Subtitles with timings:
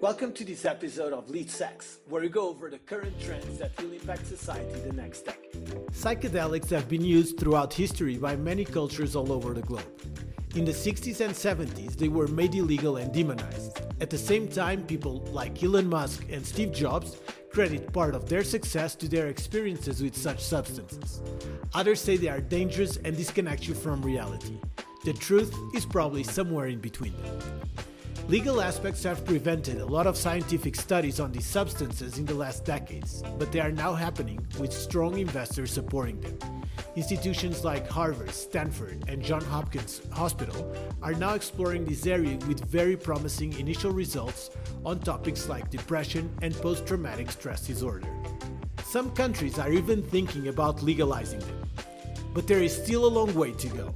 [0.00, 3.80] Welcome to this episode of Lead Sex, where we go over the current trends that
[3.80, 5.64] will impact society the next decade.
[5.92, 9.84] Psychedelics have been used throughout history by many cultures all over the globe.
[10.56, 13.80] In the 60s and 70s, they were made illegal and demonized.
[14.00, 17.16] At the same time, people like Elon Musk and Steve Jobs
[17.50, 21.22] credit part of their success to their experiences with such substances.
[21.72, 24.60] Others say they are dangerous and disconnect you from reality.
[25.04, 27.63] The truth is probably somewhere in between them.
[28.26, 32.64] Legal aspects have prevented a lot of scientific studies on these substances in the last
[32.64, 36.38] decades, but they are now happening with strong investors supporting them.
[36.96, 42.96] Institutions like Harvard, Stanford, and Johns Hopkins Hospital are now exploring this area with very
[42.96, 44.48] promising initial results
[44.86, 48.08] on topics like depression and post traumatic stress disorder.
[48.84, 51.68] Some countries are even thinking about legalizing them.
[52.32, 53.94] But there is still a long way to go.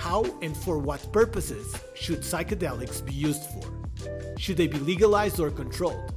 [0.00, 3.70] How and for what purposes should psychedelics be used for?
[4.38, 6.14] Should they be legalized or controlled?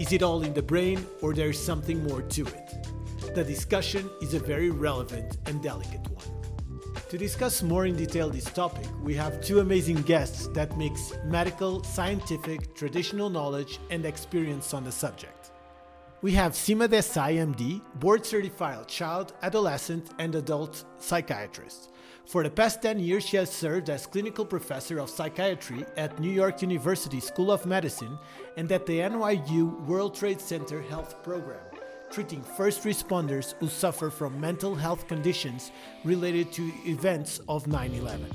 [0.00, 3.34] Is it all in the brain or there is something more to it?
[3.36, 6.94] The discussion is a very relevant and delicate one.
[7.10, 11.84] To discuss more in detail this topic, we have two amazing guests that mix medical,
[11.84, 15.52] scientific, traditional knowledge, and experience on the subject.
[16.22, 21.91] We have Seema Desai, MD, board certified child, adolescent, and adult psychiatrist.
[22.26, 26.30] For the past 10 years, she has served as clinical professor of psychiatry at New
[26.30, 28.18] York University School of Medicine
[28.56, 31.60] and at the NYU World Trade Center Health Program,
[32.10, 35.72] treating first responders who suffer from mental health conditions
[36.04, 38.30] related to events of 9 11.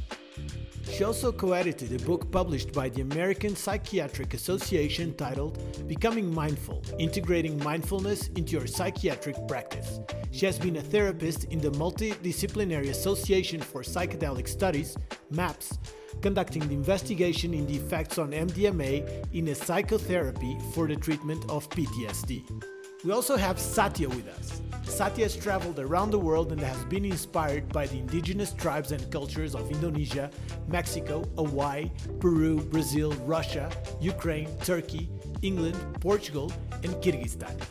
[0.92, 6.82] She also co edited a book published by the American Psychiatric Association titled Becoming Mindful
[6.98, 10.00] Integrating Mindfulness into Your Psychiatric Practice.
[10.32, 14.98] She has been a therapist in the Multidisciplinary Association for Psychedelic Studies,
[15.30, 15.78] MAPS,
[16.22, 21.70] conducting the investigation in the effects on MDMA in a psychotherapy for the treatment of
[21.70, 22.77] PTSD.
[23.04, 24.62] We also have Satya with us.
[24.84, 29.12] Satya has traveled around the world and has been inspired by the indigenous tribes and
[29.12, 30.32] cultures of Indonesia,
[30.68, 33.70] Mexico, Hawaii, Peru, Brazil, Russia,
[34.02, 35.10] Ukraine, Turkey,
[35.44, 36.52] England, Portugal,
[36.84, 37.62] and Kyrgyzstan.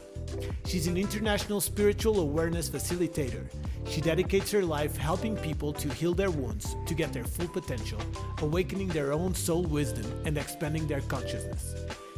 [0.65, 3.47] She's an international spiritual awareness facilitator.
[3.89, 8.01] She dedicates her life helping people to heal their wounds, to get their full potential,
[8.43, 11.75] awakening their own soul wisdom, and expanding their consciousness.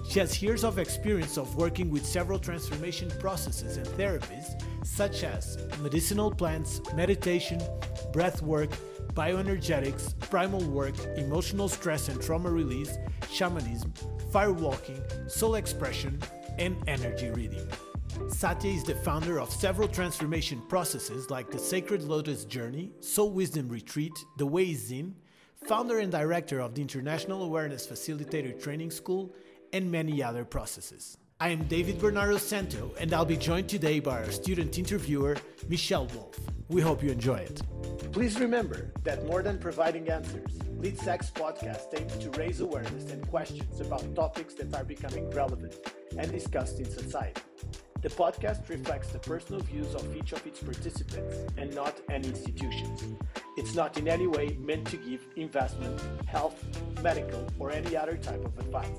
[0.09, 5.59] She has years of experience of working with several transformation processes and therapies, such as
[5.83, 7.61] medicinal plants, meditation,
[8.11, 8.71] breath work,
[9.13, 12.97] bioenergetics, primal work, emotional stress and trauma release,
[13.31, 13.93] shamanism,
[14.33, 16.19] firewalking, soul expression,
[16.59, 17.69] and energy reading.
[18.29, 23.69] Satya is the founder of several transformation processes like the Sacred Lotus Journey, Soul Wisdom
[23.69, 25.15] Retreat, The Way In,
[25.67, 29.35] founder and director of the International Awareness Facilitator Training School,
[29.73, 31.19] and many other processes.
[31.41, 35.37] I am David Bernardo Santo, and I'll be joined today by our student interviewer,
[35.69, 36.37] Michelle Wolf.
[36.69, 37.63] We hope you enjoy it.
[38.13, 43.27] Please remember that more than providing answers, Lead Sex podcast aims to raise awareness and
[43.29, 45.77] questions about topics that are becoming relevant
[46.17, 47.41] and discussed in society.
[48.01, 53.03] The podcast reflects the personal views of each of its participants and not any institutions.
[53.57, 56.63] It's not in any way meant to give investment, health,
[57.03, 58.99] medical, or any other type of advice.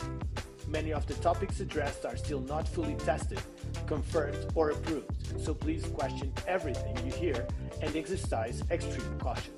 [0.70, 3.42] Many of the topics addressed are still not fully tested,
[3.88, 5.10] confirmed, or approved,
[5.44, 7.48] so please question everything you hear
[7.82, 9.54] and exercise extreme caution.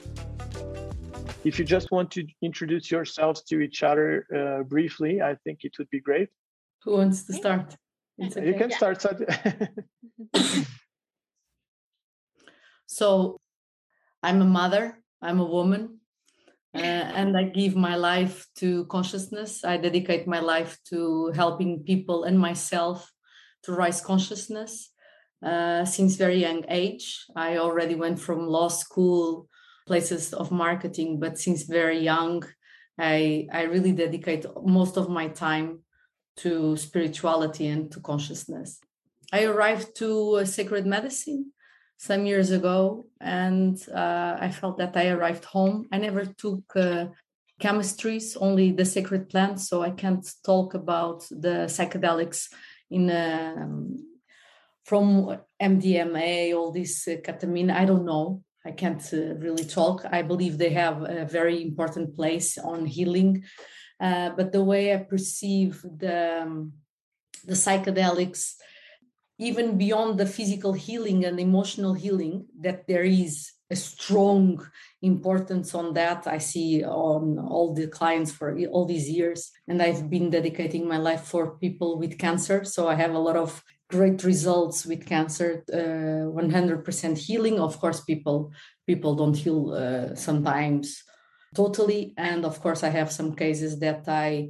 [1.44, 5.74] If you just want to introduce yourselves to each other uh, briefly, I think it
[5.80, 6.30] would be great.
[6.84, 7.76] Who wants to start?
[8.24, 8.48] Okay.
[8.48, 8.78] You can yeah.
[8.78, 9.06] start.
[12.86, 13.38] so,
[14.24, 14.98] I'm a mother.
[15.22, 16.01] I'm a woman.
[16.74, 16.78] Uh,
[17.20, 19.66] and I give my life to consciousness.
[19.66, 23.12] I dedicate my life to helping people and myself
[23.64, 24.90] to rise consciousness.
[25.46, 29.50] Uh, since very young age, I already went from law school,
[29.86, 32.44] places of marketing, but since very young,
[32.98, 35.80] I I really dedicate most of my time
[36.38, 38.80] to spirituality and to consciousness.
[39.34, 41.52] I arrived to sacred medicine
[42.02, 45.88] some years ago, and uh, I felt that I arrived home.
[45.92, 47.06] I never took uh,
[47.62, 52.48] chemistries, only the sacred plants, so I can't talk about the psychedelics
[52.90, 53.98] in um,
[54.84, 57.72] from MDMA, all this uh, ketamine.
[57.72, 58.44] I don't know.
[58.66, 60.04] I can't uh, really talk.
[60.12, 63.44] I believe they have a very important place on healing
[64.02, 66.74] uh, but the way I perceive the um,
[67.46, 68.56] the psychedelics,
[69.42, 74.64] even beyond the physical healing and emotional healing that there is a strong
[75.02, 76.28] importance on that.
[76.28, 80.98] I see on all the clients for all these years, and I've been dedicating my
[80.98, 82.64] life for people with cancer.
[82.64, 87.60] So I have a lot of great results with cancer, uh, 100% healing.
[87.60, 88.52] Of course, people
[88.86, 91.04] people don't heal uh, sometimes
[91.56, 94.50] totally, and of course, I have some cases that I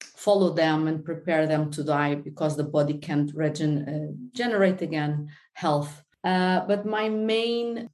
[0.00, 5.28] follow them and prepare them to die because the body can't regen- uh, generate again
[5.54, 6.02] health.
[6.24, 7.88] Uh, but my main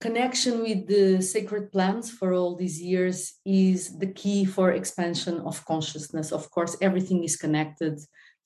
[0.00, 5.64] connection with the sacred plants for all these years is the key for expansion of
[5.66, 6.32] consciousness.
[6.32, 8.00] Of course, everything is connected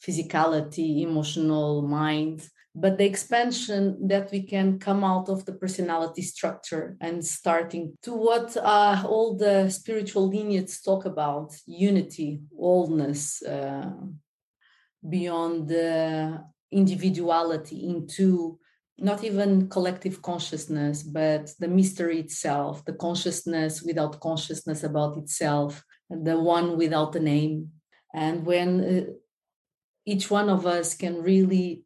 [0.05, 6.97] physicality, emotional, mind, but the expansion that we can come out of the personality structure
[7.01, 13.93] and starting to what uh, all the spiritual lineages talk about unity, wholeness, uh,
[15.09, 16.43] beyond the
[16.73, 18.59] individuality into
[18.99, 26.39] not even collective consciousness, but the mystery itself, the consciousness without consciousness about itself, the
[26.39, 27.71] one without a name.
[28.13, 29.13] And when uh,
[30.07, 31.84] each one of us can really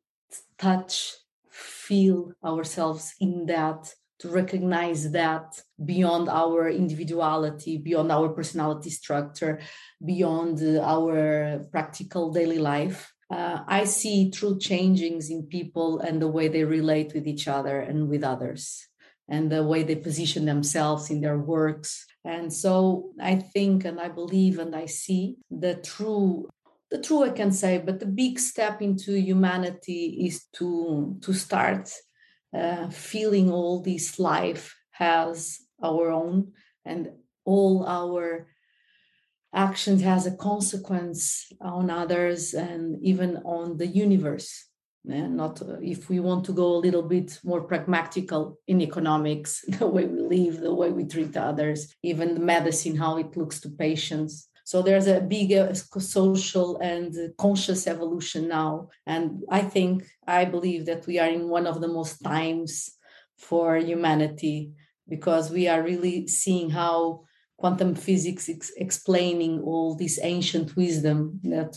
[0.59, 1.15] touch,
[1.51, 9.61] feel ourselves in that, to recognize that beyond our individuality, beyond our personality structure,
[10.05, 16.49] beyond our practical daily life, uh, I see true changings in people and the way
[16.49, 18.87] they relate with each other and with others,
[19.29, 22.07] and the way they position themselves in their works.
[22.25, 26.49] And so I think and I believe and I see the true
[26.91, 31.91] the true I can say, but the big step into humanity is to to start
[32.55, 36.53] uh, feeling all this life has our own
[36.85, 37.11] and
[37.45, 38.49] all our
[39.55, 44.67] actions has a consequence on others and even on the universe.
[45.09, 49.65] And not uh, if we want to go a little bit more pragmatical in economics
[49.79, 53.59] the way we live the way we treat others even the medicine how it looks
[53.61, 58.91] to patients so there's a big uh, social and conscious evolution now.
[59.07, 59.95] And i think
[60.39, 62.71] i believe that we are in one of the most times
[63.49, 64.73] for humanity
[65.15, 67.25] because we are really seeing how
[67.57, 71.73] quantum physics ex- explaining all this ancient wisdom that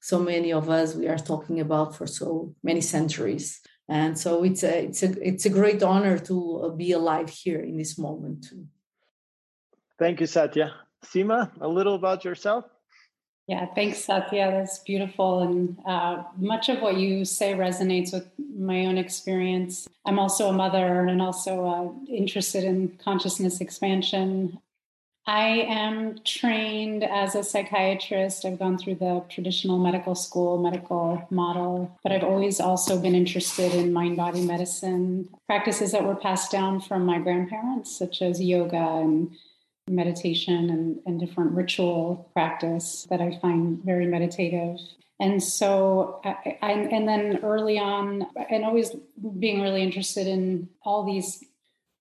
[0.00, 3.60] so many of us we are talking about for so many centuries.
[3.86, 7.62] And so it's a it's a it's a great honor to uh, be alive here
[7.70, 8.46] in this moment
[9.98, 10.66] thank you satya
[11.04, 12.64] seema a little about yourself?
[13.46, 14.50] Yeah thanks satya.
[14.50, 18.26] That's beautiful and uh, much of what you say resonates with
[18.56, 19.88] my own experience.
[20.06, 24.58] I'm also a mother and also uh, interested in consciousness expansion.
[25.26, 28.44] I am trained as a psychiatrist.
[28.44, 33.74] I've gone through the traditional medical school medical model, but I've always also been interested
[33.74, 35.28] in mind body medicine.
[35.46, 39.36] Practices that were passed down from my grandparents, such as yoga and
[39.90, 44.78] meditation and, and different ritual practice that I find very meditative.
[45.18, 48.92] And so, I, I, and then early on, and always
[49.38, 51.44] being really interested in all these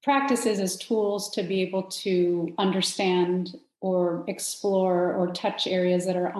[0.04, 6.34] practices as tools to be able to understand or explore or touch areas that are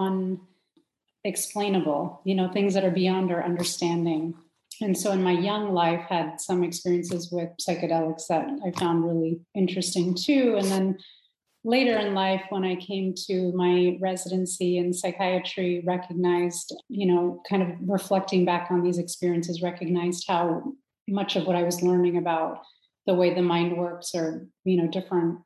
[1.24, 4.34] unexplainable, you know, things that are beyond our understanding.
[4.80, 9.40] And so in my young life had some experiences with psychedelics that I found really
[9.54, 10.56] interesting too.
[10.56, 10.98] And then
[11.64, 17.62] later in life when I came to my residency in psychiatry recognized, you know, kind
[17.62, 20.72] of reflecting back on these experiences recognized how
[21.08, 22.62] much of what I was learning about
[23.06, 25.40] the way the mind works or you know different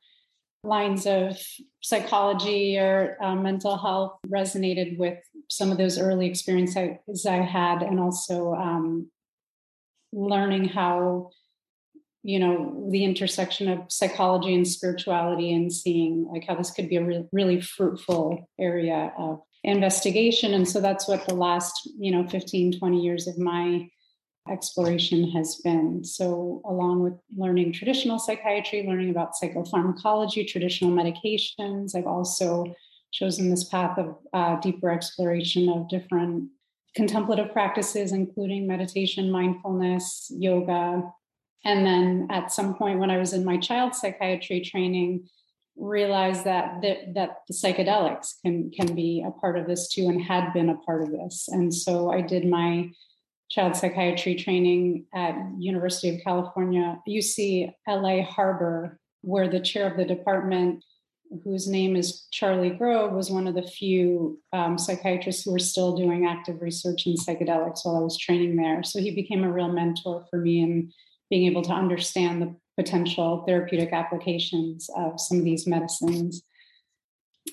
[0.64, 1.38] lines of
[1.82, 5.18] psychology or uh, mental health resonated with
[5.48, 9.10] some of those early experiences I had, and also um,
[10.12, 11.30] learning how,
[12.24, 16.96] you know, the intersection of psychology and spirituality, and seeing like how this could be
[16.96, 20.54] a re- really fruitful area of investigation.
[20.54, 23.88] And so that's what the last, you know, 15, 20 years of my
[24.50, 26.02] exploration has been.
[26.02, 32.74] So, along with learning traditional psychiatry, learning about psychopharmacology, traditional medications, I've also
[33.12, 36.48] chosen this path of uh, deeper exploration of different
[36.94, 41.02] contemplative practices, including meditation, mindfulness, yoga.
[41.64, 45.28] And then at some point when I was in my child psychiatry training,
[45.76, 50.22] realized that the, that the psychedelics can can be a part of this too and
[50.22, 51.48] had been a part of this.
[51.48, 52.90] And so I did my
[53.50, 60.04] child psychiatry training at University of California, UC LA Harbor, where the chair of the
[60.04, 60.84] department,
[61.44, 65.96] whose name is Charlie Grob, was one of the few um, psychiatrists who were still
[65.96, 68.82] doing active research in psychedelics while I was training there.
[68.82, 70.92] So he became a real mentor for me in
[71.30, 76.42] being able to understand the potential therapeutic applications of some of these medicines.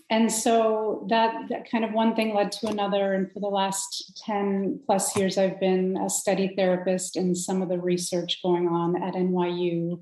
[0.09, 3.13] And so that, that kind of one thing led to another.
[3.13, 7.69] And for the last 10 plus years, I've been a study therapist in some of
[7.69, 10.01] the research going on at NYU,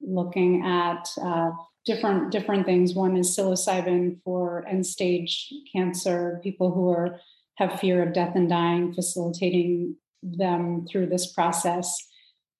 [0.00, 1.50] looking at uh,
[1.86, 2.94] different different things.
[2.94, 7.20] One is psilocybin for end stage cancer, people who are
[7.56, 12.06] have fear of death and dying, facilitating them through this process.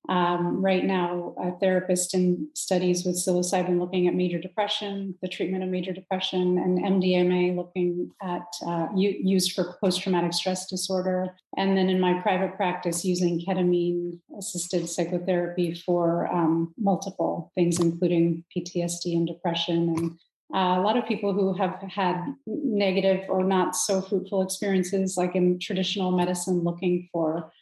[0.09, 5.63] Um, right now, a therapist in studies with psilocybin looking at major depression, the treatment
[5.63, 11.37] of major depression, and MDMA looking at uh, used for post traumatic stress disorder.
[11.57, 18.45] And then in my private practice, using ketamine assisted psychotherapy for um, multiple things, including
[18.57, 19.95] PTSD and depression.
[19.97, 20.19] And
[20.53, 25.37] uh, a lot of people who have had negative or not so fruitful experiences, like
[25.37, 27.53] in traditional medicine, looking for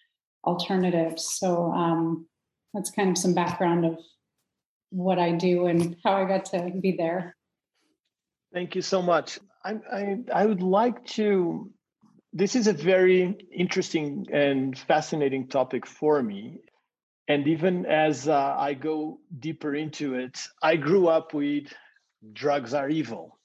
[0.45, 1.37] alternatives.
[1.39, 2.27] So um,
[2.75, 3.99] that's kind of some background of
[4.91, 7.37] what I do and how I got to be there.
[8.53, 9.39] Thank you so much.
[9.65, 11.71] I, I, I would like to.
[12.33, 16.61] This is a very interesting and fascinating topic for me.
[17.27, 21.67] And even as uh, I go deeper into it, I grew up with
[22.33, 23.39] drugs are evil,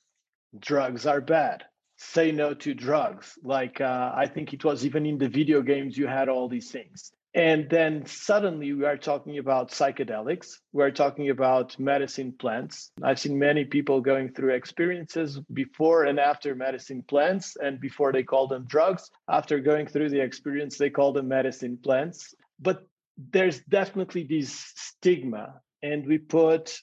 [0.58, 1.66] drugs are bad,
[2.12, 3.38] say no to drugs.
[3.44, 6.72] Like, uh, I think it was even in the video games, you had all these
[6.72, 7.12] things.
[7.36, 10.60] And then suddenly we are talking about psychedelics.
[10.72, 12.92] We're talking about medicine plants.
[13.02, 18.22] I've seen many people going through experiences before and after medicine plants, and before they
[18.24, 19.10] call them drugs.
[19.28, 22.36] After going through the experience, they call them medicine plants.
[22.60, 22.86] But
[23.18, 26.80] there's definitely this stigma, and we put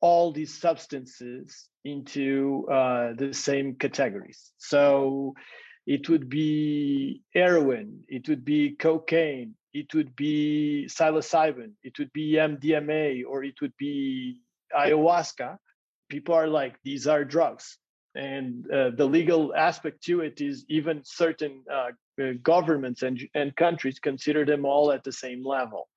[0.00, 4.52] all these substances into uh, the same categories.
[4.58, 5.34] So
[5.86, 12.34] it would be heroin, it would be cocaine, it would be psilocybin, it would be
[12.34, 14.40] MDMA, or it would be
[14.76, 15.56] ayahuasca.
[16.08, 17.78] People are like, these are drugs.
[18.14, 23.54] And uh, the legal aspect to it is even certain uh, uh governments and, and
[23.54, 25.88] countries consider them all at the same level.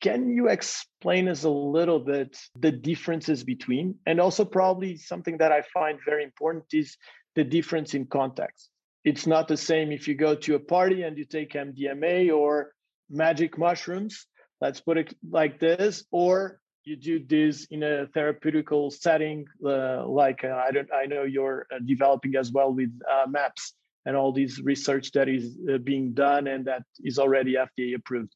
[0.00, 5.50] Can you explain us a little bit the differences between, and also probably something that
[5.50, 6.96] I find very important is
[7.34, 8.70] the difference in context.
[9.04, 12.72] It's not the same if you go to a party and you take MDMA or
[13.10, 14.26] magic mushrooms,
[14.60, 20.44] let's put it like this, or you do this in a therapeutical setting, uh, like
[20.44, 23.74] uh, I don't, I know you're uh, developing as well with uh, MAPS
[24.06, 28.34] and all these research that is uh, being done and that is already FDA approved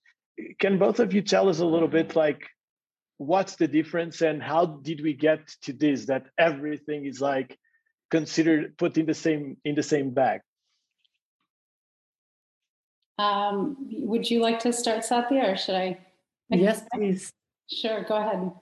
[0.58, 2.48] can both of you tell us a little bit like
[3.18, 7.58] what's the difference and how did we get to this that everything is like
[8.10, 10.40] considered put in the same in the same bag?
[13.18, 15.98] Um, would you like to start satya or should i?
[16.48, 17.32] Yes please.
[17.70, 18.52] Sure go ahead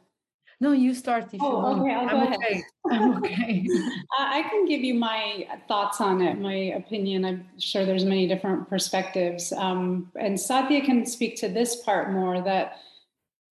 [0.62, 1.81] no, you start if oh, you want.
[1.81, 2.62] Okay, I'll I'm go okay.
[2.90, 3.67] I'm okay.
[4.19, 7.25] I can give you my thoughts on it, my opinion.
[7.25, 9.52] I'm sure there's many different perspectives.
[9.52, 12.76] Um, and Satya can speak to this part more that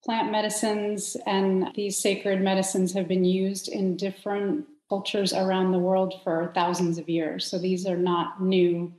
[0.05, 6.13] plant medicines and these sacred medicines have been used in different cultures around the world
[6.23, 7.45] for thousands of years.
[7.45, 8.93] So these are not new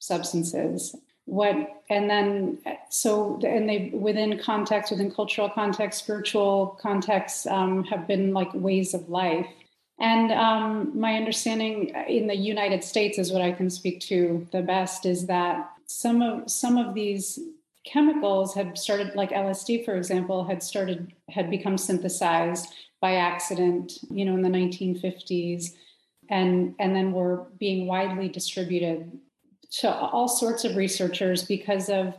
[0.00, 0.94] substances
[1.28, 2.58] what and then
[2.88, 8.94] so and they within context within cultural context spiritual contexts um, have been like ways
[8.94, 9.46] of life.
[10.00, 14.62] And um, my understanding in the united states is what i can speak to the
[14.62, 17.38] best is that some of some of these
[17.84, 24.24] chemicals had started like lsd for example had started had become synthesized by accident you
[24.24, 25.72] know in the 1950s
[26.30, 29.18] and and then were being widely distributed
[29.70, 32.14] to all sorts of researchers because of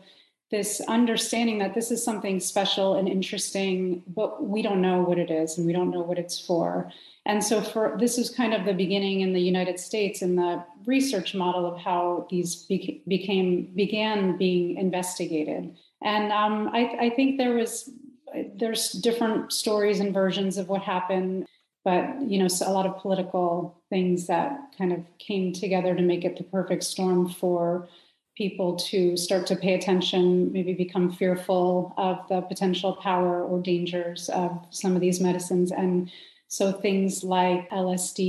[0.51, 5.29] this understanding that this is something special and interesting, but we don't know what it
[5.29, 6.91] is and we don't know what it's for.
[7.25, 10.63] And so for this is kind of the beginning in the United States in the
[10.85, 15.75] research model of how these beca- became began being investigated.
[16.01, 17.91] And um, I, I think there was
[18.55, 21.45] there's different stories and versions of what happened
[21.89, 26.23] but you know a lot of political things that kind of came together to make
[26.23, 27.87] it the perfect storm for
[28.37, 34.29] people to start to pay attention maybe become fearful of the potential power or dangers
[34.29, 35.71] of some of these medicines.
[35.71, 36.11] And
[36.47, 38.19] so things like lsd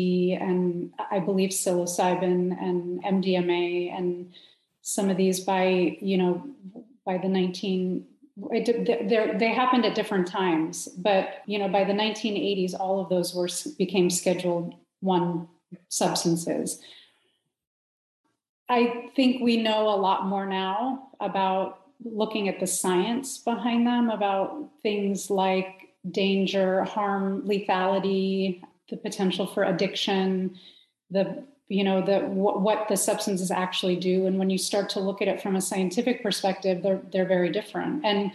[0.42, 4.34] and i believe psilocybin and mdma and
[4.82, 6.32] some of these by you know
[7.06, 8.04] by the 19
[8.50, 13.48] they happened at different times, but you know, by the 1980s, all of those were
[13.78, 15.48] became Scheduled One
[15.88, 16.80] substances.
[18.68, 24.10] I think we know a lot more now about looking at the science behind them
[24.10, 30.56] about things like danger, harm, lethality, the potential for addiction,
[31.10, 34.26] the you know the what, what the substances actually do.
[34.26, 37.50] And when you start to look at it from a scientific perspective they're they're very
[37.50, 38.04] different.
[38.04, 38.32] And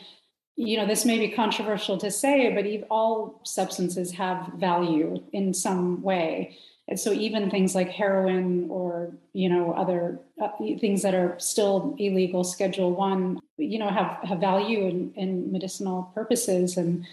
[0.55, 6.01] you know this may be controversial to say but all substances have value in some
[6.01, 6.57] way.
[6.87, 10.49] And so even things like heroin or you know other uh,
[10.79, 16.09] things that are still illegal schedule 1 you know have have value in, in medicinal
[16.15, 16.77] purposes.
[16.77, 17.05] And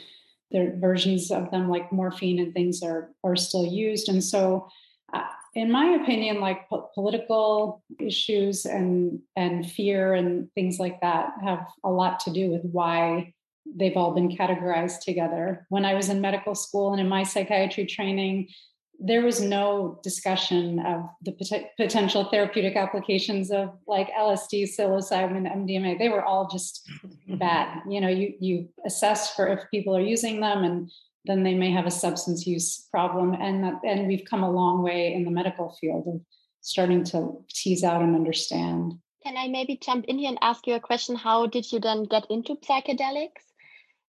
[0.53, 4.09] there versions of them like morphine and things are are still used.
[4.09, 4.69] And so
[5.55, 11.67] in my opinion, like po- political issues and and fear and things like that have
[11.85, 13.35] a lot to do with why
[13.77, 15.67] they've all been categorized together.
[15.69, 18.49] When I was in medical school and in my psychiatry training,
[18.99, 25.99] there was no discussion of the pot- potential therapeutic applications of like LSD, psilocybin, MDMA.
[25.99, 26.89] They were all just
[27.29, 27.83] bad.
[27.89, 30.91] You know, you you assess for if people are using them and
[31.25, 33.35] then they may have a substance use problem.
[33.35, 36.21] And that, and we've come a long way in the medical field of
[36.61, 38.95] starting to tease out and understand.
[39.23, 41.15] Can I maybe jump in here and ask you a question?
[41.15, 43.52] How did you then get into psychedelics?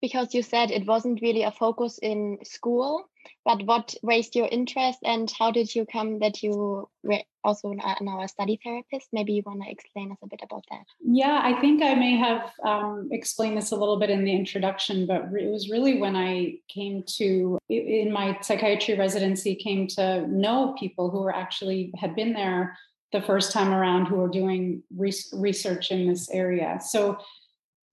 [0.00, 3.10] Because you said it wasn't really a focus in school
[3.44, 8.22] but what raised your interest and how did you come that you were also now
[8.22, 9.08] a study therapist?
[9.12, 10.84] Maybe you want to explain us a bit about that.
[11.00, 15.06] Yeah i think i may have um, explained this a little bit in the introduction
[15.06, 20.74] but it was really when i came to in my psychiatry residency came to know
[20.78, 22.76] people who were actually had been there
[23.12, 26.78] the first time around who were doing research in this area.
[26.80, 27.18] So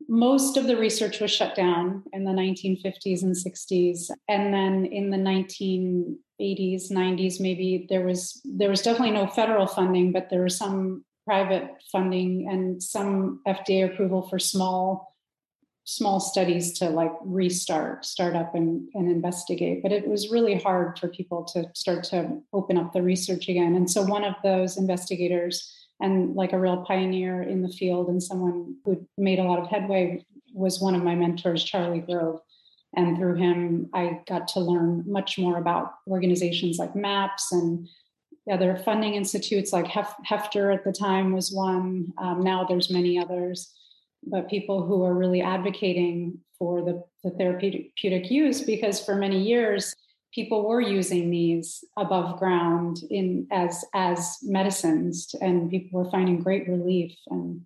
[0.08, 5.10] most of the research was shut down in the 1950s and 60s and then in
[5.10, 10.58] the 1980s 90s maybe there was there was definitely no federal funding but there was
[10.58, 15.14] some private funding and some fda approval for small
[15.88, 19.82] small studies to like restart start up and, and investigate.
[19.82, 23.74] But it was really hard for people to start to open up the research again.
[23.74, 28.22] And so one of those investigators and like a real pioneer in the field and
[28.22, 32.40] someone who made a lot of headway was one of my mentors, Charlie Grob.
[32.96, 37.88] And through him, I got to learn much more about organizations like MAPS and
[38.52, 42.14] other funding institutes like Hef- Heffter at the time was one.
[42.18, 43.74] Um, now there's many others,
[44.24, 49.94] but people who are really advocating for the, the therapeutic use because for many years,
[50.34, 56.68] people were using these above ground in as as medicines and people were finding great
[56.68, 57.62] relief and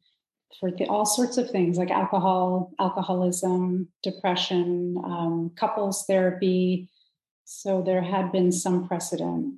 [0.60, 6.90] for the, all sorts of things like alcohol alcoholism depression um, couples therapy
[7.46, 9.56] so there had been some precedent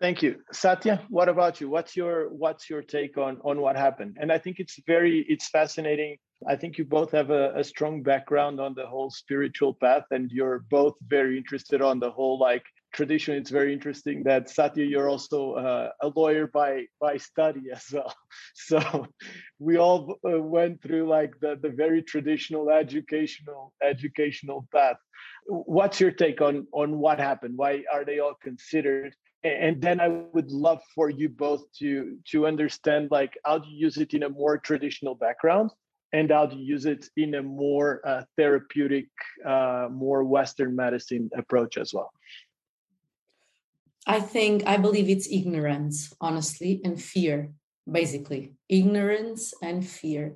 [0.00, 0.40] Thank you.
[0.50, 1.70] Satya, what about you?
[1.70, 4.16] What's your what's your take on on what happened?
[4.20, 6.16] And I think it's very it's fascinating
[6.48, 10.30] I think you both have a, a, strong background on the whole spiritual path, and
[10.30, 13.34] you're both very interested on the whole like tradition.
[13.34, 18.14] It's very interesting that Satya, you're also uh, a lawyer by by study as well.
[18.54, 19.06] So
[19.58, 24.96] we all uh, went through like the the very traditional educational educational path.
[25.46, 27.54] What's your take on on what happened?
[27.56, 29.14] Why are they all considered?
[29.44, 33.86] and then i would love for you both to to understand like how do you
[33.86, 35.68] use it in a more traditional background
[36.12, 39.08] and how to use it in a more uh, therapeutic,
[39.44, 42.10] uh, more Western medicine approach as well?
[44.06, 47.52] I think, I believe it's ignorance, honestly, and fear,
[47.90, 48.54] basically.
[48.68, 50.34] Ignorance and fear.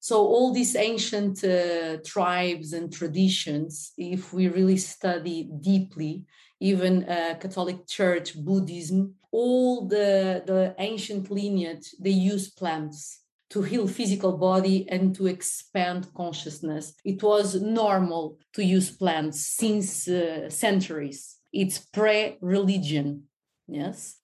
[0.00, 6.24] So, all these ancient uh, tribes and traditions, if we really study deeply,
[6.60, 13.88] even uh, Catholic Church, Buddhism, all the, the ancient lineage, they use plants to heal
[13.88, 16.94] physical body and to expand consciousness.
[17.04, 21.36] It was normal to use plants since uh, centuries.
[21.52, 23.24] It's pre-religion.
[23.66, 24.18] Yes.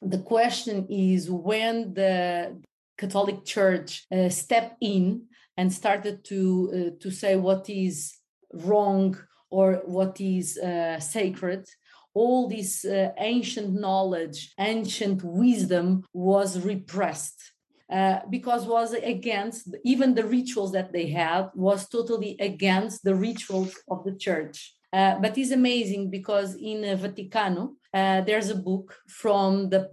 [0.00, 2.58] The question is when the
[2.96, 6.40] Catholic Church uh, stepped in and started to
[6.72, 8.16] uh, to say what is
[8.52, 9.16] wrong
[9.50, 11.68] or what is uh, sacred
[12.14, 17.52] all this uh, ancient knowledge ancient wisdom was repressed
[17.90, 23.74] uh, because was against even the rituals that they had was totally against the rituals
[23.88, 24.74] of the church.
[24.92, 29.88] Uh, but it's amazing because in uh, Vaticano uh, there's a book from the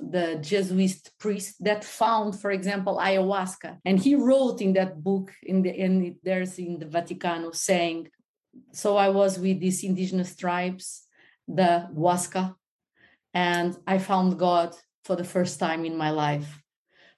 [0.00, 5.62] the Jesuit priest that found, for example, ayahuasca, and he wrote in that book in
[5.62, 8.08] the in there's in the Vaticano saying,
[8.72, 11.06] "So I was with these indigenous tribes,
[11.46, 12.54] the Huasca,
[13.34, 16.62] and I found God for the first time in my life."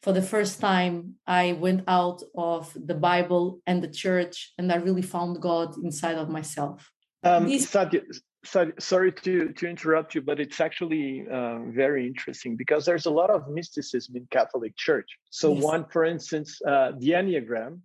[0.03, 4.77] For the first time, I went out of the Bible and the church, and I
[4.77, 6.91] really found God inside of myself.
[7.25, 8.03] Um, Satya,
[8.45, 13.31] sorry to, to interrupt you, but it's actually uh, very interesting because there's a lot
[13.31, 15.09] of mysticism in Catholic Church.
[15.31, 15.65] So, yes.
[15.65, 17.81] one, for instance, uh, the Enneagram.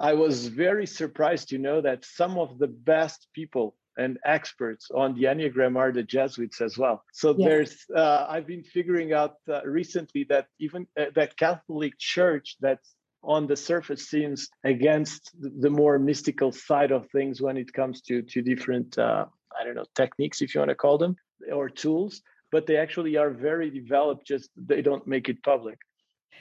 [0.00, 5.14] I was very surprised to know that some of the best people and experts on
[5.14, 7.04] the Enneagram are the Jesuits as well.
[7.12, 7.48] So yeah.
[7.48, 12.94] there's, uh, I've been figuring out uh, recently that even uh, that Catholic Church that's
[13.22, 18.22] on the surface seems against the more mystical side of things when it comes to
[18.22, 19.26] to different, uh,
[19.58, 21.16] I don't know, techniques if you want to call them
[21.52, 24.26] or tools, but they actually are very developed.
[24.26, 25.78] Just they don't make it public.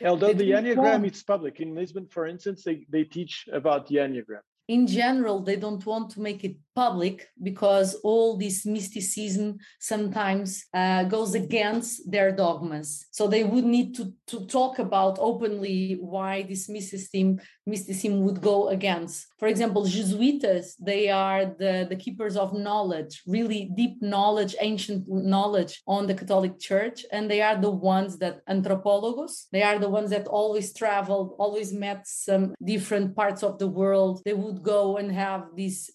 [0.03, 4.41] Although the Enneagram is public in Lisbon, for instance, they, they teach about the Enneagram
[4.67, 11.03] in general they don't want to make it public because all this mysticism sometimes uh,
[11.03, 13.07] goes against their dogmas.
[13.11, 18.69] So they would need to, to talk about openly why this mysticism mysticism would go
[18.69, 19.27] against.
[19.37, 25.81] For example jesuitas they are the, the keepers of knowledge really deep knowledge ancient knowledge
[25.87, 27.05] on the catholic church.
[27.11, 31.73] And they are the ones that anthropologos they are the ones that always traveled always
[31.73, 34.21] met some different parts of the world.
[34.25, 35.89] They would go and have these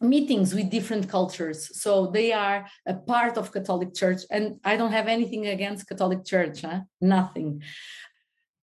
[0.00, 1.80] meetings with different cultures.
[1.80, 6.24] So they are a part of catholic church and i don't have anything against catholic
[6.24, 6.80] church huh?
[7.00, 7.62] nothing.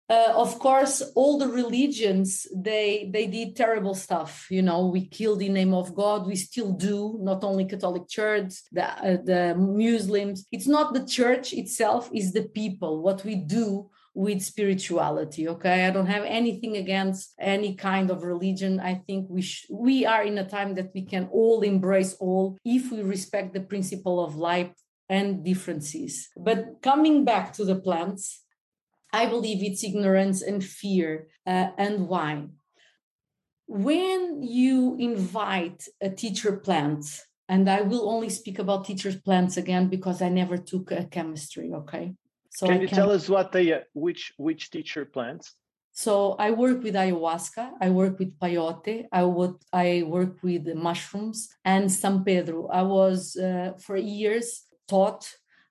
[0.09, 4.87] Uh, of course all the religions they they did terrible stuff you know?
[4.87, 6.27] We killed in name of god.
[6.27, 10.47] We still do not only catholic church the uh, the muslims.
[10.53, 15.87] It's not the church itself is the people what we do with spirituality okay?
[15.87, 18.81] I don't have anything against any kind of religion.
[18.81, 22.57] I think we sh- we are in a time that we can all embrace all
[22.65, 24.73] if we respect the principle of life
[25.09, 26.29] and differences.
[26.37, 28.45] But coming back to the plants
[29.15, 32.45] i believe it's ignorance and fear uh, and why
[33.67, 37.05] when you invite a teacher plant
[37.49, 41.73] and i will only speak about teacher plants again because i never took a chemistry
[41.73, 42.15] okay
[42.55, 42.97] so can I you can...
[42.97, 45.55] tell us what they uh, which which teacher plants?
[45.93, 51.49] So I work with ayahuasca, I work with peyote, I would I work with mushrooms
[51.65, 52.69] and San Pedro.
[52.69, 55.23] I was uh, for years taught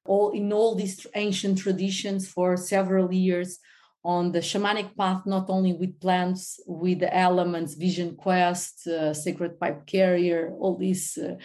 [0.06, 3.60] all in all these ancient traditions for several years
[4.06, 9.58] on the shamanic path, not only with plants, with the elements, vision quest, uh, sacred
[9.60, 11.36] pipe carrier, all these uh,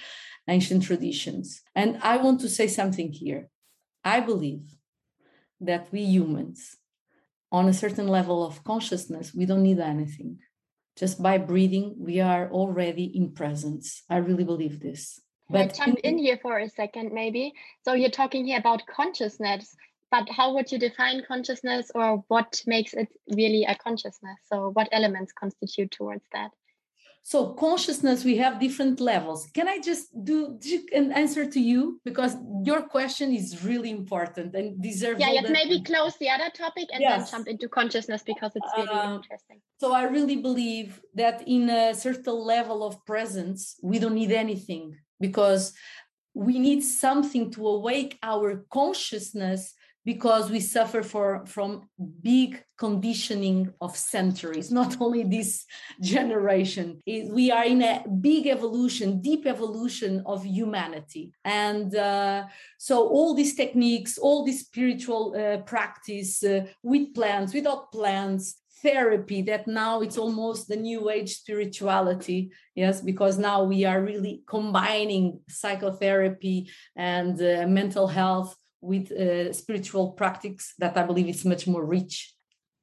[0.48, 1.62] ancient traditions.
[1.76, 3.48] And I want to say something here.
[4.04, 4.62] I believe
[5.60, 6.76] that we humans,
[7.50, 10.38] on a certain level of consciousness, we don't need anything.
[10.96, 14.02] Just by breathing, we are already in presence.
[14.10, 15.20] I really believe this.
[15.48, 17.54] But I jump in here for a second, maybe?
[17.84, 19.74] So you're talking here about consciousness,
[20.10, 24.38] but how would you define consciousness or what makes it really a consciousness?
[24.52, 26.50] So what elements constitute towards that?
[27.30, 29.50] So consciousness, we have different levels.
[29.52, 30.58] Can I just do
[30.94, 35.20] an answer to you because your question is really important and deserves.
[35.20, 37.30] Yeah, let's maybe close the other topic and yes.
[37.30, 39.60] then jump into consciousness because it's really uh, interesting.
[39.78, 44.96] So I really believe that in a certain level of presence, we don't need anything
[45.20, 45.74] because
[46.32, 49.74] we need something to awake our consciousness
[50.08, 51.86] because we suffer for, from
[52.22, 55.66] big conditioning of centuries, not only this
[56.00, 57.02] generation.
[57.06, 61.32] We are in a big evolution, deep evolution of humanity.
[61.44, 62.46] And uh,
[62.78, 69.42] so all these techniques, all this spiritual uh, practice uh, with plants, without plants, therapy
[69.42, 75.40] that now it's almost the new age spirituality yes because now we are really combining
[75.48, 81.84] psychotherapy and uh, mental health with uh, spiritual practices that I believe is much more
[81.84, 82.34] rich.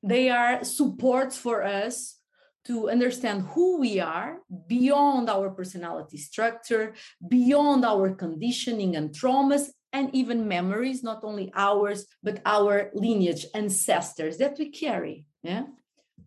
[0.03, 2.19] They are supports for us
[2.65, 6.93] to understand who we are beyond our personality structure,
[7.27, 14.37] beyond our conditioning and traumas, and even memories, not only ours, but our lineage, ancestors
[14.37, 15.25] that we carry.
[15.41, 15.67] Yeah.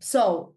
[0.00, 0.54] So,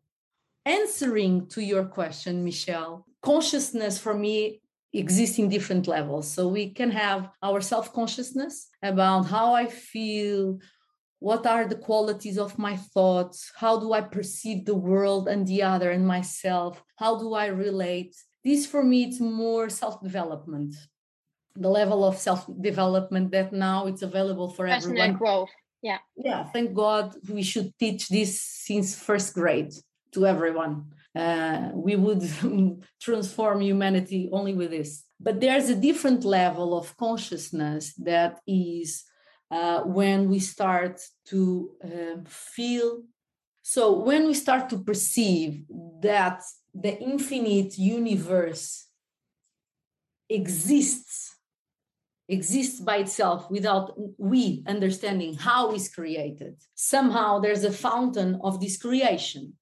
[0.66, 4.61] answering to your question, Michelle, consciousness for me
[4.94, 6.32] exist in different levels.
[6.32, 10.60] So we can have our self consciousness about how I feel,
[11.20, 15.64] what are the qualities of my thoughts, how do I perceive the world and the
[15.64, 18.16] other and myself, how do I relate.
[18.44, 20.76] This for me, it's more self development.
[21.56, 25.18] The level of self development that now it's available for Personal everyone.
[25.18, 25.50] growth.
[25.82, 26.00] Yeah.
[26.16, 26.44] Yeah.
[26.46, 29.74] Thank God we should teach this since first grade
[30.14, 32.24] to everyone uh, we would
[33.02, 35.04] transform humanity only with this.
[35.20, 39.04] But there's a different level of consciousness that is
[39.52, 43.04] uh, when we start to uh, feel.
[43.62, 45.66] So, when we start to perceive
[46.02, 46.42] that
[46.74, 48.88] the infinite universe
[50.30, 51.36] exists
[52.30, 58.78] exists by itself without we understanding how it's created somehow there's a fountain of this
[58.78, 59.54] creation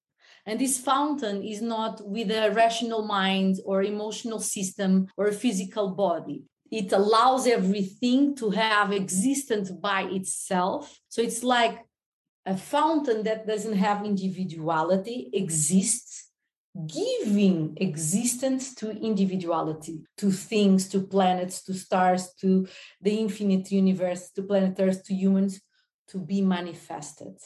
[0.46, 5.90] and this fountain is not with a rational mind or emotional system or a physical
[5.90, 6.44] body.
[6.70, 10.98] It allows everything to have existence by itself.
[11.08, 11.84] So it's like
[12.46, 16.30] a fountain that doesn't have individuality exists
[16.86, 22.66] giving existence to individuality to things to planets to stars to
[23.00, 25.60] the infinite universe to planet earth to humans
[26.06, 27.36] to be manifested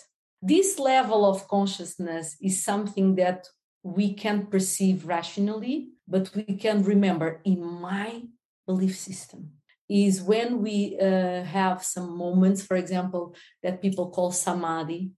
[0.46, 3.48] this level of consciousness is something that
[3.82, 8.22] we can perceive rationally but we can remember in my
[8.66, 9.50] belief system.
[9.88, 15.10] Is when we uh, have some moments, for example, that people call samadhi,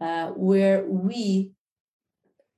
[0.00, 1.52] uh, where we,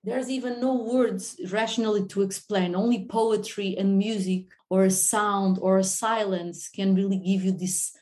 [0.03, 5.77] there's even no words rationally to explain, only poetry and music or a sound or
[5.77, 7.93] a silence can really give you this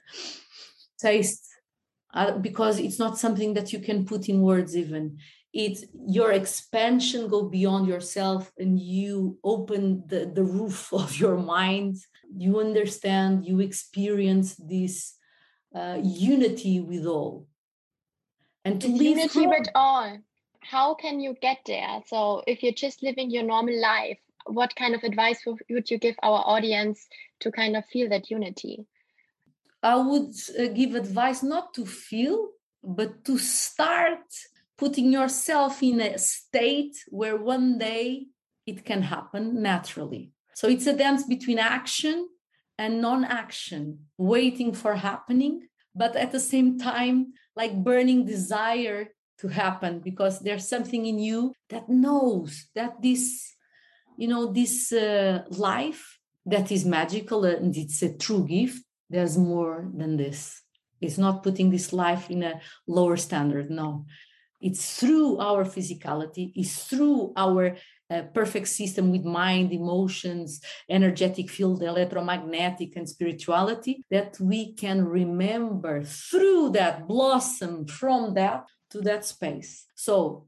[1.00, 1.43] taste
[2.14, 5.18] uh, because it's not something that you can put in words even.
[5.53, 11.96] It's your expansion go beyond yourself and you open the, the roof of your mind.
[12.37, 15.14] You understand you experience this
[15.74, 17.46] uh, unity with all.
[18.64, 20.18] And to unity with all.
[20.61, 22.00] How can you get there?
[22.07, 26.16] So if you're just living your normal life what kind of advice would you give
[26.22, 27.09] our audience
[27.40, 28.87] to kind of feel that unity
[29.92, 32.38] i would uh, give advice not to feel
[32.83, 34.27] but to start
[34.77, 38.27] putting yourself in a state where one day
[38.66, 40.33] it can happen naturally.
[40.55, 42.29] So it's a dance between action
[42.79, 49.49] and non action, waiting for happening, but at the same time, like burning desire to
[49.49, 53.55] happen because there's something in you that knows that this,
[54.16, 58.84] you know, this uh, life that is magical and it's a true gift.
[59.10, 60.62] There's more than this.
[61.00, 63.70] It's not putting this life in a lower standard.
[63.70, 64.06] No,
[64.60, 67.76] it's through our physicality, it's through our
[68.10, 76.02] uh, perfect system with mind, emotions, energetic field, electromagnetic, and spirituality that we can remember
[76.04, 79.86] through that blossom from that to that space.
[79.94, 80.46] So,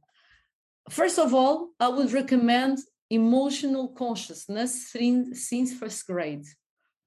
[0.90, 2.78] first of all, I would recommend
[3.10, 6.44] emotional consciousness since first grade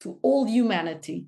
[0.01, 1.27] to all humanity.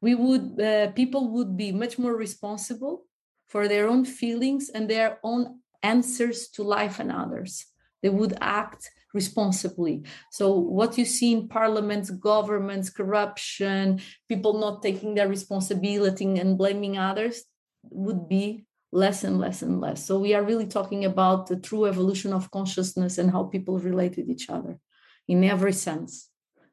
[0.00, 3.04] We would uh, people would be much more responsible
[3.48, 7.66] for their own feelings and their own answers to life and others.
[8.02, 10.04] They would act responsibly.
[10.30, 16.98] So, what you see in parliaments, governments, corruption, people not taking their responsibility and blaming
[16.98, 17.44] others
[17.90, 20.04] would be less and less and less.
[20.04, 24.16] So, we are really talking about the true evolution of consciousness and how people relate
[24.16, 24.78] with each other
[25.26, 26.27] in every sense.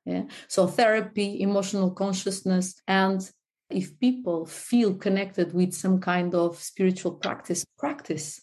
[0.06, 0.24] Yeah.
[0.48, 3.28] So, therapy, emotional consciousness, and
[3.70, 8.42] if people feel connected with some kind of spiritual practice, practice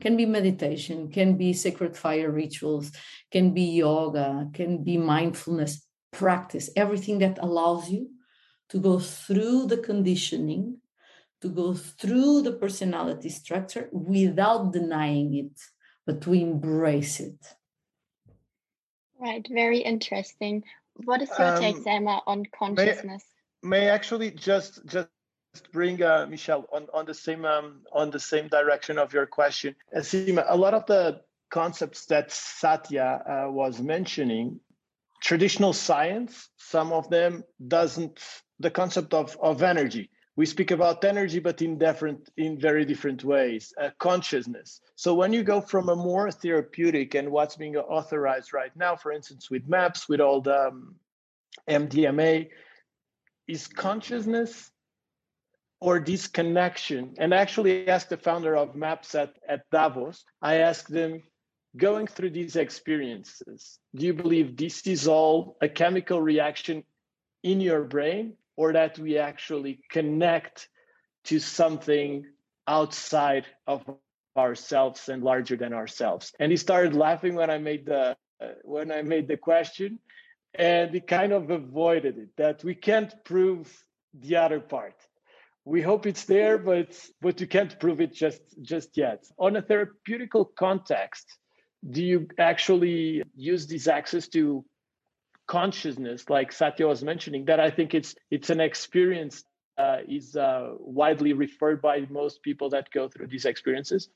[0.00, 2.90] can be meditation, can be sacred fire rituals,
[3.30, 8.10] can be yoga, can be mindfulness practice, everything that allows you
[8.68, 10.78] to go through the conditioning,
[11.40, 15.60] to go through the personality structure without denying it,
[16.06, 17.38] but to embrace it.
[19.20, 20.64] Right, very interesting.
[21.04, 23.24] What is your um, take, Seema, on consciousness?
[23.62, 25.08] may actually just just
[25.72, 29.74] bring uh, Michelle on, on the same um, on the same direction of your question.
[29.94, 34.58] Seema, a lot of the concepts that Satya uh, was mentioning,
[35.20, 38.18] traditional science, some of them doesn't
[38.58, 40.10] the concept of, of energy.
[40.34, 43.74] We speak about energy, but in different in very different ways.
[43.78, 44.80] Uh, consciousness.
[44.96, 49.12] So when you go from a more therapeutic and what's being authorized right now, for
[49.12, 50.94] instance, with MAPS, with all the um,
[51.68, 52.48] MDMA,
[53.46, 54.70] is consciousness
[55.80, 57.14] or disconnection?
[57.18, 61.22] And I actually asked the founder of Maps at, at Davos, I asked them,
[61.76, 66.84] going through these experiences, do you believe this is all a chemical reaction
[67.42, 70.68] in your brain or that we actually connect
[71.24, 72.26] to something
[72.66, 73.84] outside of
[74.36, 76.32] ourselves and larger than ourselves?
[76.38, 79.98] And he started laughing when I made the uh, when I made the question
[80.54, 83.72] and he kind of avoided it that we can't prove
[84.14, 84.94] the other part
[85.64, 89.62] we hope it's there but but you can't prove it just just yet on a
[89.62, 91.38] therapeutical context
[91.90, 94.64] do you actually use this access to
[95.46, 99.44] consciousness like satya was mentioning that i think it's it's an experience
[99.78, 104.08] uh, is uh, widely referred by most people that go through these experiences?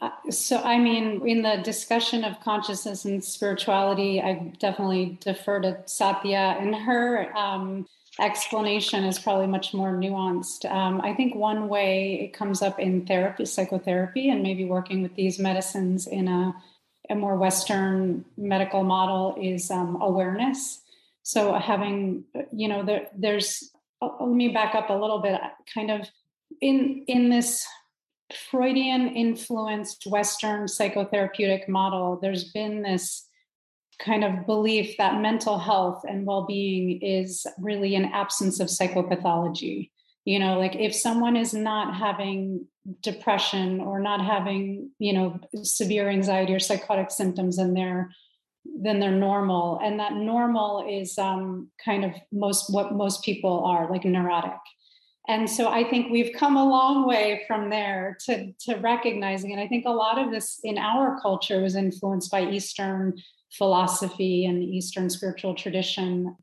[0.00, 5.82] Uh, so, I mean, in the discussion of consciousness and spirituality, I definitely defer to
[5.84, 7.86] Satya, and her um,
[8.18, 10.70] explanation is probably much more nuanced.
[10.70, 15.14] Um, I think one way it comes up in therapy, psychotherapy, and maybe working with
[15.16, 16.54] these medicines in a,
[17.10, 20.80] a more Western medical model is um, awareness.
[21.22, 23.70] So, having, you know, there, there's,
[24.00, 25.40] uh, let me back up a little bit,
[25.74, 26.08] kind of
[26.60, 27.66] in in this
[28.50, 33.26] Freudian influenced Western psychotherapeutic model, there's been this
[33.98, 39.90] kind of belief that mental health and well being is really an absence of psychopathology.
[40.24, 42.66] You know, like if someone is not having
[43.02, 48.10] depression or not having, you know, severe anxiety or psychotic symptoms, and they're
[48.82, 49.80] then they're normal.
[49.82, 54.58] And that normal is um, kind of most what most people are like neurotic.
[55.28, 59.60] And so i think we've come a long way from there to to recognizing and
[59.60, 63.14] i think a lot of this in our culture was influenced by eastern
[63.52, 66.36] philosophy and eastern spiritual tradition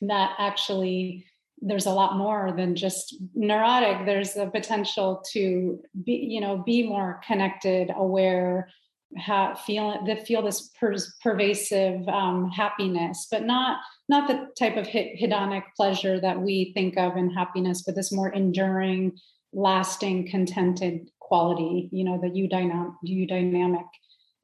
[0.00, 1.24] that actually
[1.64, 6.86] there's a lot more than just neurotic there's the potential to be you know be
[6.86, 8.68] more connected aware
[9.16, 14.86] have, feel that feel this per, pervasive um, happiness, but not not the type of
[14.86, 19.16] hedonic pleasure that we think of in happiness, but this more enduring,
[19.52, 21.88] lasting, contented quality.
[21.92, 23.86] You know, the eudynamic, eudynamic,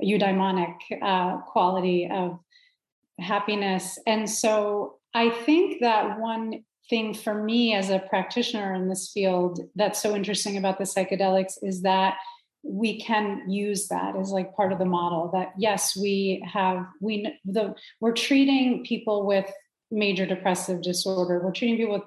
[0.03, 2.39] eudaimonic uh, quality of
[3.19, 3.99] happiness.
[4.07, 9.61] And so, I think that one thing for me as a practitioner in this field
[9.75, 12.17] that's so interesting about the psychedelics is that
[12.63, 17.33] we can use that as like part of the model that yes we have we
[17.45, 19.51] the we're treating people with
[19.91, 21.41] major depressive disorder.
[21.43, 22.03] We're treating people with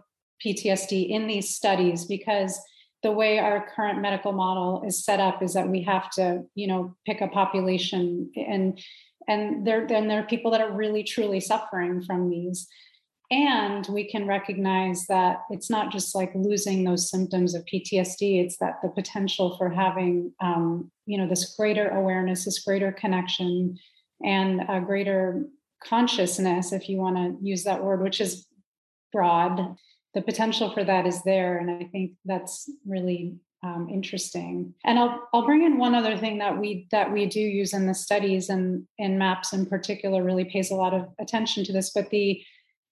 [0.45, 2.59] ptsd in these studies because
[3.03, 6.67] the way our current medical model is set up is that we have to you
[6.67, 8.79] know pick a population and
[9.27, 12.67] and there then there are people that are really truly suffering from these
[13.31, 18.57] and we can recognize that it's not just like losing those symptoms of ptsd it's
[18.57, 23.77] that the potential for having um, you know this greater awareness this greater connection
[24.23, 25.43] and a greater
[25.83, 28.45] consciousness if you want to use that word which is
[29.11, 29.75] broad
[30.13, 31.57] the potential for that is there.
[31.57, 34.73] And i think that's really um, interesting.
[34.83, 37.85] And I'll, I'll bring in one other thing that we that we do use in
[37.85, 41.91] the studies and in maps in particular really pays a lot of attention to this
[41.91, 42.41] but the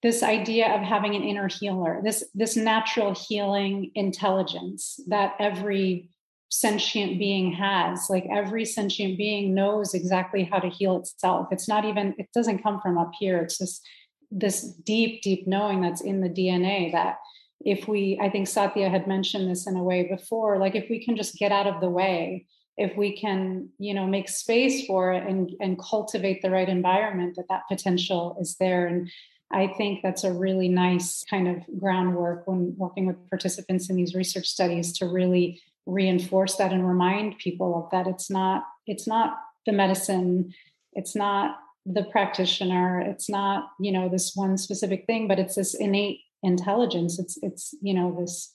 [0.02, 6.08] this idea of having an inner healer this this natural healing intelligence that every
[6.52, 8.10] sentient being has.
[8.10, 11.48] Like every sentient being knows exactly how to heal itself.
[11.52, 13.38] It's not even it doesn't come from up here.
[13.38, 13.86] It's just
[14.32, 17.16] this deep deep knowing that's in the dna that
[17.64, 21.04] if we i think satya had mentioned this in a way before like if we
[21.04, 22.46] can just get out of the way
[22.80, 27.34] if we can you know make space for it and and cultivate the right environment
[27.36, 28.86] that that potential is there.
[28.86, 29.10] And
[29.52, 34.14] I think that's a really nice kind of groundwork when working with participants in these
[34.14, 39.38] research studies to really reinforce that and remind people of that it's not it's not
[39.66, 40.52] the medicine
[40.92, 45.74] it's not the practitioner it's not you know this one specific thing but it's this
[45.74, 47.18] innate intelligence.
[47.18, 48.54] It's it's you know this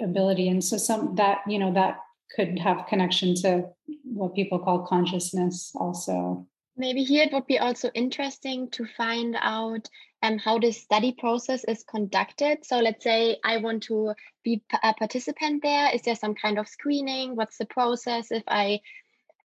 [0.00, 0.48] ability.
[0.48, 1.98] And so some that you know that
[2.34, 3.64] could have connection to
[4.04, 6.46] what people call consciousness also.
[6.76, 9.88] Maybe here it would be also interesting to find out
[10.22, 12.64] um, how the study process is conducted.
[12.64, 15.94] So let's say I want to be a participant there.
[15.94, 17.36] Is there some kind of screening?
[17.36, 18.80] What's the process if I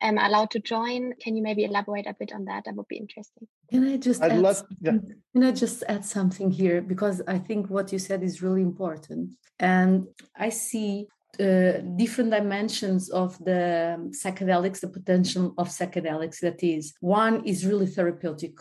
[0.01, 1.13] am allowed to join?
[1.21, 2.65] Can you maybe elaborate a bit on that?
[2.65, 3.47] That would be interesting.
[3.71, 4.99] Can I just I'd add, love, yeah.
[5.33, 9.35] can I just add something here because I think what you said is really important,
[9.59, 11.07] and I see
[11.39, 16.41] uh, different dimensions of the psychedelics, the potential of psychedelics.
[16.41, 18.55] That is, one is really therapeutic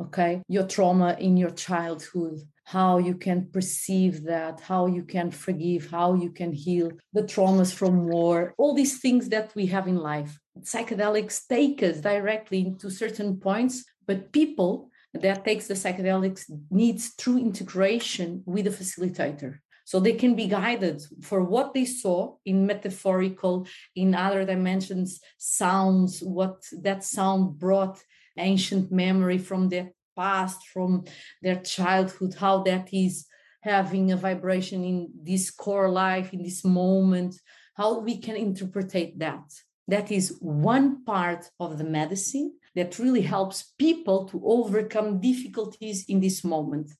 [0.00, 0.42] okay?
[0.48, 6.14] Your trauma in your childhood how you can perceive that how you can forgive how
[6.14, 10.40] you can heal the traumas from war all these things that we have in life.
[10.60, 17.38] Psychedelics take us directly into certain points but people that takes the psychedelics needs true
[17.38, 19.58] integration with a facilitator.
[19.84, 26.20] So they can be guided for what they saw in metaphorical in other dimensions sounds
[26.20, 28.02] what that sound brought
[28.38, 31.04] ancient memory from their past, from
[31.42, 33.26] their childhood, how that is
[33.60, 37.34] having a vibration in this core life, in this moment,
[37.76, 39.44] how we can interpret that.
[39.88, 46.20] That is one part of the medicine that really helps people to overcome difficulties in
[46.20, 46.90] this moment.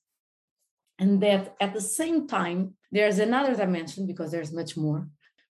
[0.98, 5.08] And that at the same time, there's another dimension because there's much more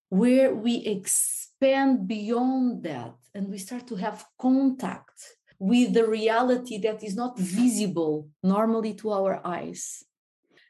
[0.09, 7.03] where we expand beyond that and we start to have contact with the reality that
[7.03, 10.03] is not visible normally to our eyes.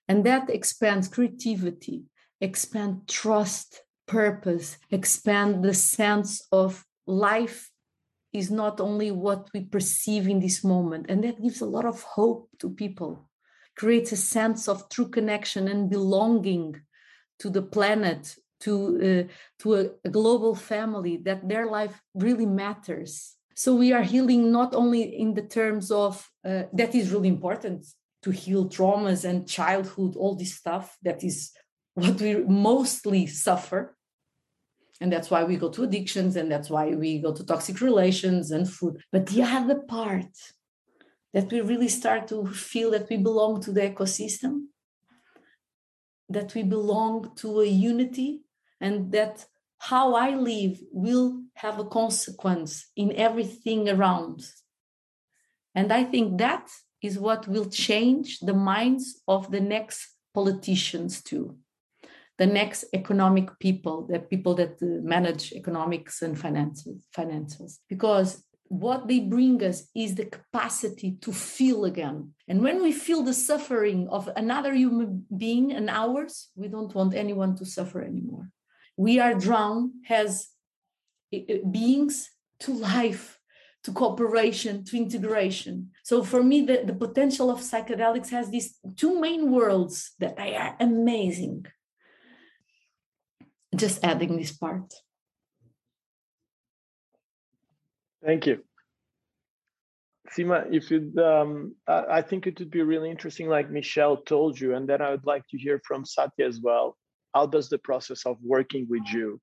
[0.08, 2.04] And that expands creativity,
[2.40, 7.70] expand trust, purpose, expand the sense of life
[8.32, 11.06] is not only what we perceive in this moment.
[11.08, 13.28] And that gives a lot of hope to people,
[13.76, 16.80] creates a sense of true connection and belonging
[17.40, 23.36] to the planet, to, uh, to a, a global family, that their life really matters.
[23.56, 27.86] So we are healing not only in the terms of uh, that is really important
[28.22, 31.52] to heal traumas and childhood, all this stuff that is
[31.94, 33.96] what we mostly suffer.
[35.00, 38.50] And that's why we go to addictions and that's why we go to toxic relations
[38.50, 39.00] and food.
[39.10, 40.34] But the other part
[41.32, 44.66] that we really start to feel that we belong to the ecosystem,
[46.28, 48.42] that we belong to a unity,
[48.82, 49.46] and that
[49.78, 54.46] how I live will have a consequence in everything around.
[55.74, 56.68] And I think that
[57.02, 61.56] is what will change the minds of the next politicians too.
[62.38, 67.80] The next economic people the people that uh, manage economics and finances finances.
[67.88, 72.32] Because what they bring us is the capacity to feel again.
[72.48, 77.14] And when we feel the suffering of another human being and ours we don't want
[77.14, 78.50] anyone to suffer anymore.
[78.98, 80.55] We are drawn as uh, uh,
[81.30, 83.36] beings to life
[83.86, 85.92] to cooperation, to integration.
[86.02, 90.56] So for me, the, the potential of psychedelics has these two main worlds that they
[90.56, 91.66] are amazing.
[93.76, 94.92] Just adding this part.
[98.24, 98.64] Thank you.
[100.32, 104.74] Seema, if you, um, I think it would be really interesting, like Michelle told you,
[104.74, 106.96] and then I would like to hear from Satya as well.
[107.34, 109.40] How does the process of working with you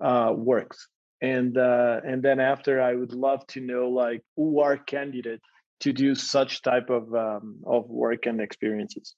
[0.00, 0.88] uh, works?
[1.22, 5.44] And uh, and then after i would love to know like who are candidates
[5.80, 9.14] to do such type of um, of work and experiences?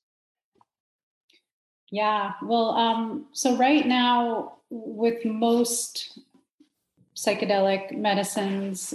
[1.90, 6.18] Yeah well um, so right now with most
[7.16, 8.94] psychedelic medicines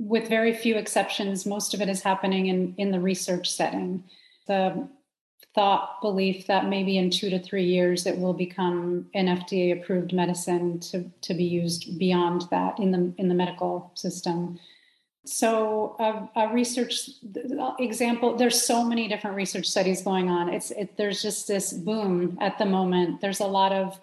[0.00, 4.04] with very few exceptions most of it is happening in in the research setting.
[4.46, 4.88] The
[5.54, 10.12] thought belief that maybe in two to three years it will become an FDA approved
[10.12, 14.58] medicine to, to be used beyond that in the in the medical system.
[15.26, 17.08] So a, a research
[17.78, 20.52] example, there's so many different research studies going on.
[20.52, 23.20] It's it, there's just this boom at the moment.
[23.20, 23.98] There's a lot of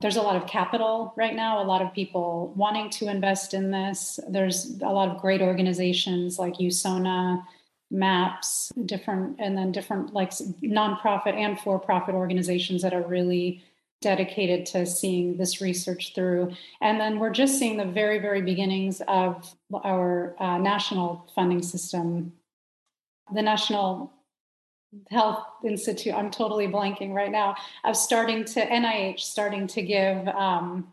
[0.00, 3.70] there's a lot of capital right now, a lot of people wanting to invest in
[3.70, 4.18] this.
[4.28, 7.44] There's a lot of great organizations like USONA,
[7.90, 10.30] maps different and then different like
[10.62, 13.62] nonprofit and for-profit organizations that are really
[14.00, 16.50] dedicated to seeing this research through.
[16.80, 22.32] And then we're just seeing the very very beginnings of our uh, national funding system.
[23.32, 24.12] The national
[25.10, 30.92] health institute i'm totally blanking right now of starting to nih starting to give um,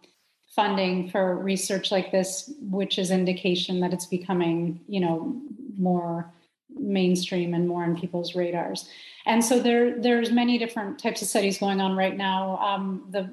[0.50, 5.36] funding for research like this which is indication that it's becoming you know
[5.80, 6.32] more
[6.80, 8.90] mainstream and more on people's radars.
[9.26, 12.58] And so there, there's many different types of studies going on right now.
[12.58, 13.30] Um, the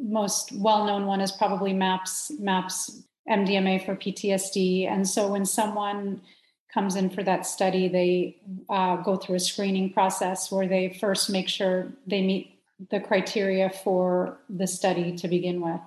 [0.00, 4.88] most well-known one is probably MAPS, MAPS MDMA for PTSD.
[4.88, 6.20] And so when someone
[6.72, 8.36] comes in for that study, they
[8.68, 12.58] uh, go through a screening process where they first make sure they meet
[12.90, 15.80] the criteria for the study to begin with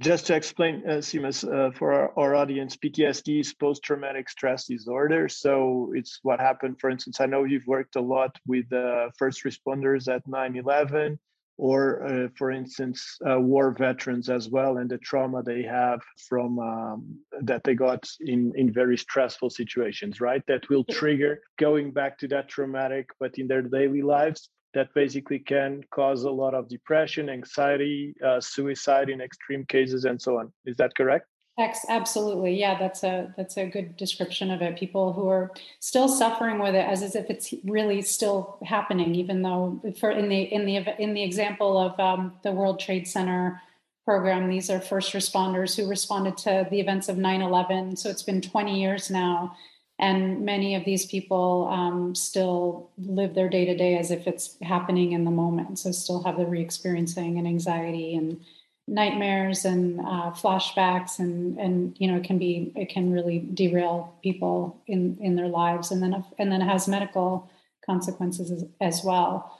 [0.00, 5.28] just to explain, uh, Simas, uh, for our, our, audience, PTSD is post-traumatic stress disorder.
[5.28, 6.80] So it's what happened.
[6.80, 11.18] For instance, I know you've worked a lot with uh, first responders at 9/11,
[11.58, 16.58] or uh, for instance, uh, war veterans as well, and the trauma they have from
[16.58, 20.42] um, that they got in in very stressful situations, right?
[20.48, 25.38] That will trigger going back to that traumatic, but in their daily lives that basically
[25.38, 30.52] can cause a lot of depression, anxiety, uh, suicide in extreme cases, and so on.
[30.64, 31.26] Is that correct?
[31.58, 32.58] X, absolutely.
[32.58, 34.78] Yeah, that's a that's a good description of it.
[34.78, 35.50] People who are
[35.80, 40.28] still suffering with it as, as if it's really still happening, even though for in
[40.28, 43.60] the in the in the example of um, the World Trade Center
[44.04, 47.98] program, these are first responders who responded to the events of 9/11.
[47.98, 49.56] So it's been 20 years now,
[50.00, 54.56] and many of these people um, still live their day to day as if it's
[54.62, 55.78] happening in the moment.
[55.78, 58.40] So still have the re-experiencing and anxiety and
[58.88, 64.14] nightmares and uh, flashbacks and and you know it can be it can really derail
[64.22, 65.90] people in in their lives.
[65.90, 67.50] And then and then it has medical
[67.84, 69.54] consequences as, as well.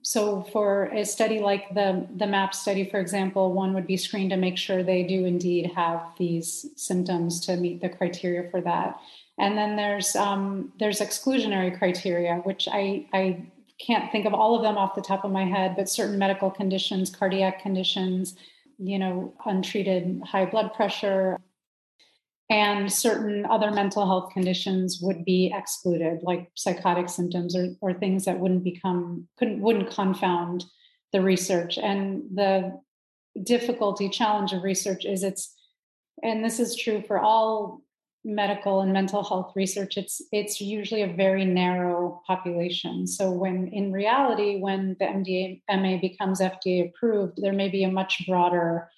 [0.00, 4.30] So for a study like the the MAPS study for example one would be screened
[4.30, 8.98] to make sure they do indeed have these symptoms to meet the criteria for that
[9.38, 13.44] and then there's um, there's exclusionary criteria which i i
[13.84, 16.50] can't think of all of them off the top of my head but certain medical
[16.50, 18.36] conditions cardiac conditions
[18.78, 21.40] you know untreated high blood pressure.
[22.50, 28.26] And certain other mental health conditions would be excluded like psychotic symptoms or, or things
[28.26, 30.64] that wouldn't become couldn't wouldn't confound
[31.12, 31.78] the research.
[31.78, 32.78] And the
[33.42, 35.54] difficulty challenge of research is it's
[36.22, 37.80] and this is true for all
[38.24, 43.92] medical and mental health research it's it's usually a very narrow population so when in
[43.92, 48.88] reality when the mdma becomes fda approved there may be a much broader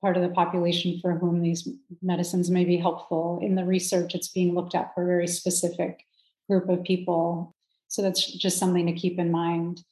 [0.00, 1.68] part of the population for whom these
[2.02, 3.40] medicines may be helpful.
[3.42, 6.04] In the research, it's being looked at for a very specific
[6.48, 7.54] group of people.
[7.88, 9.82] So that's just something to keep in mind.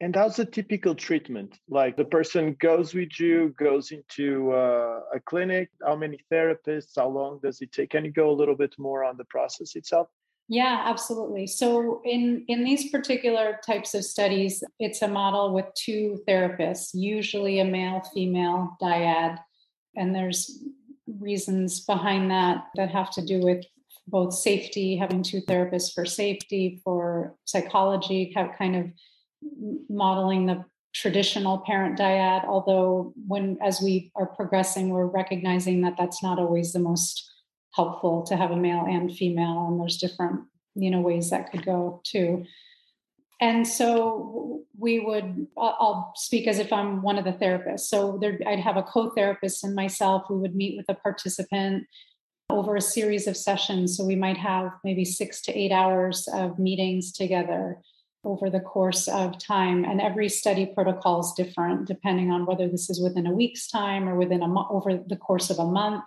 [0.00, 1.58] And that's a typical treatment?
[1.68, 5.70] Like the person goes with you, goes into uh, a clinic.
[5.82, 6.92] How many therapists?
[6.96, 7.90] How long does it take?
[7.90, 10.08] Can you go a little bit more on the process itself?
[10.48, 11.46] Yeah, absolutely.
[11.46, 17.58] So in in these particular types of studies, it's a model with two therapists, usually
[17.58, 19.38] a male female dyad,
[19.96, 20.62] and there's
[21.18, 23.64] reasons behind that that have to do with
[24.06, 28.86] both safety, having two therapists for safety, for psychology, kind of
[29.88, 30.64] modeling the
[30.94, 36.72] traditional parent dyad although when as we are progressing we're recognizing that that's not always
[36.72, 37.30] the most
[37.74, 40.40] helpful to have a male and female and there's different
[40.76, 42.44] you know ways that could go too.
[43.40, 47.80] And so we would i'll speak as if i'm one of the therapists.
[47.80, 51.84] So there i'd have a co-therapist and myself we would meet with a participant
[52.48, 53.96] over a series of sessions.
[53.96, 57.78] So we might have maybe six to eight hours of meetings together
[58.26, 62.90] over the course of time and every study protocol is different depending on whether this
[62.90, 66.04] is within a week's time or within a mo- over the course of a month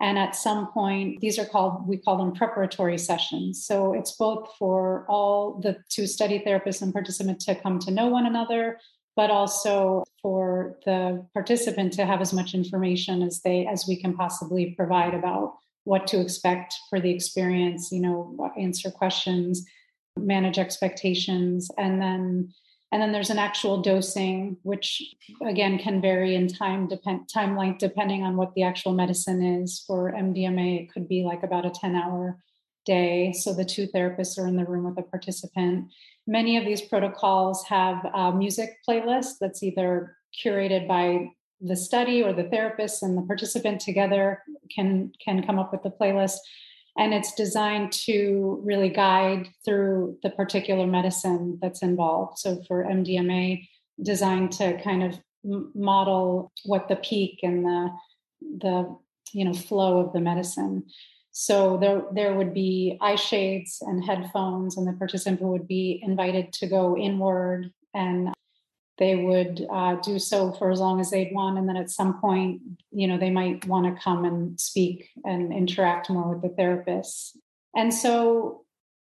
[0.00, 3.64] and at some point, these are called, we call them preparatory sessions.
[3.64, 8.06] So it's both for all the two study therapists and participant to come to know
[8.06, 8.78] one another,
[9.16, 14.14] but also for the participant to have as much information as they as we can
[14.14, 19.64] possibly provide about what to expect for the experience, you know, answer questions,
[20.26, 22.52] manage expectations, and then
[22.90, 25.02] and then there's an actual dosing, which
[25.42, 29.84] again can vary in time depend time length depending on what the actual medicine is.
[29.86, 32.38] For MDMA, it could be like about a 10 hour
[32.86, 33.32] day.
[33.32, 35.90] So the two therapists are in the room with the participant.
[36.26, 42.32] Many of these protocols have a music playlist that's either curated by the study or
[42.32, 44.42] the therapist and the participant together
[44.74, 46.38] can can come up with the playlist
[46.98, 52.38] and it's designed to really guide through the particular medicine that's involved.
[52.38, 53.66] So for MDMA,
[54.02, 55.18] designed to kind of
[55.74, 57.90] model what the peak and the
[58.40, 58.96] the
[59.32, 60.84] you know flow of the medicine.
[61.30, 66.52] So there there would be eye shades and headphones, and the participant would be invited
[66.54, 68.32] to go inward and
[68.98, 72.20] they would uh, do so for as long as they'd want and then at some
[72.20, 76.62] point you know they might want to come and speak and interact more with the
[76.62, 77.36] therapists.
[77.74, 78.64] And so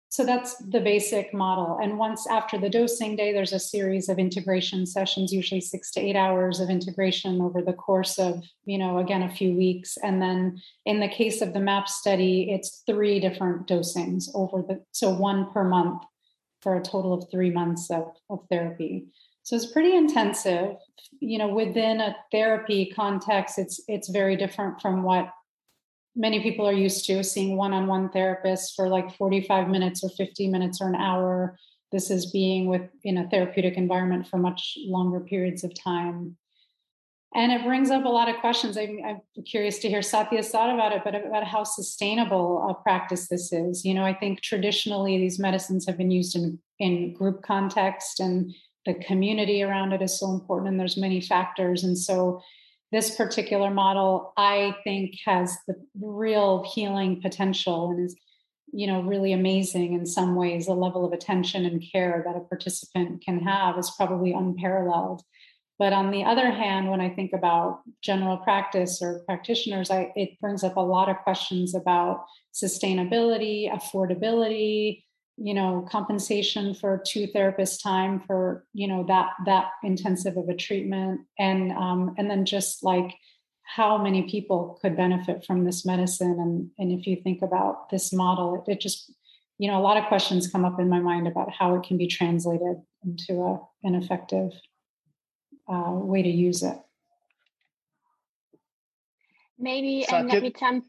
[0.10, 1.80] so that's the basic model.
[1.82, 6.00] And once after the dosing day there's a series of integration sessions usually six to
[6.00, 9.98] eight hours of integration over the course of you know again a few weeks.
[10.04, 14.84] And then in the case of the MAPS study it's three different dosings over the
[14.92, 16.04] so one per month
[16.62, 19.06] for a total of three months of, of therapy
[19.48, 20.76] so it's pretty intensive.
[21.22, 25.30] You know, within a therapy context, it's it's very different from what
[26.18, 30.82] many people are used to seeing one-on-one therapists for like 45 minutes or 50 minutes
[30.82, 31.58] or an hour.
[31.94, 36.36] This is being with in a therapeutic environment for much longer periods of time.
[37.34, 38.78] And it brings up a lot of questions.
[38.78, 43.30] I'm, I'm curious to hear Satya's thought about it, but about how sustainable a practice
[43.30, 43.86] this is.
[43.86, 48.54] You know, I think traditionally these medicines have been used in, in group context and
[48.88, 51.84] the community around it is so important and there's many factors.
[51.84, 52.42] And so
[52.92, 58.16] this particular model i think has the real healing potential and is
[58.72, 60.66] you know really amazing in some ways.
[60.66, 65.22] The level of attention and care that a participant can have is probably unparalleled.
[65.80, 70.40] But on the other hand when i think about general practice or practitioners I, it
[70.40, 75.04] brings up a lot of questions about sustainability affordability
[75.38, 80.56] you know compensation for two therapists time for you know that that intensive of a
[80.56, 83.14] treatment and um, and then just like
[83.64, 88.12] how many people could benefit from this medicine and and if you think about this
[88.12, 89.12] model it, it just
[89.58, 91.98] you know, a lot of questions come up in my mind about how it can
[91.98, 94.52] be translated into a, an effective
[95.68, 96.78] uh, way to use it.
[99.60, 100.86] Maybe um, let me jump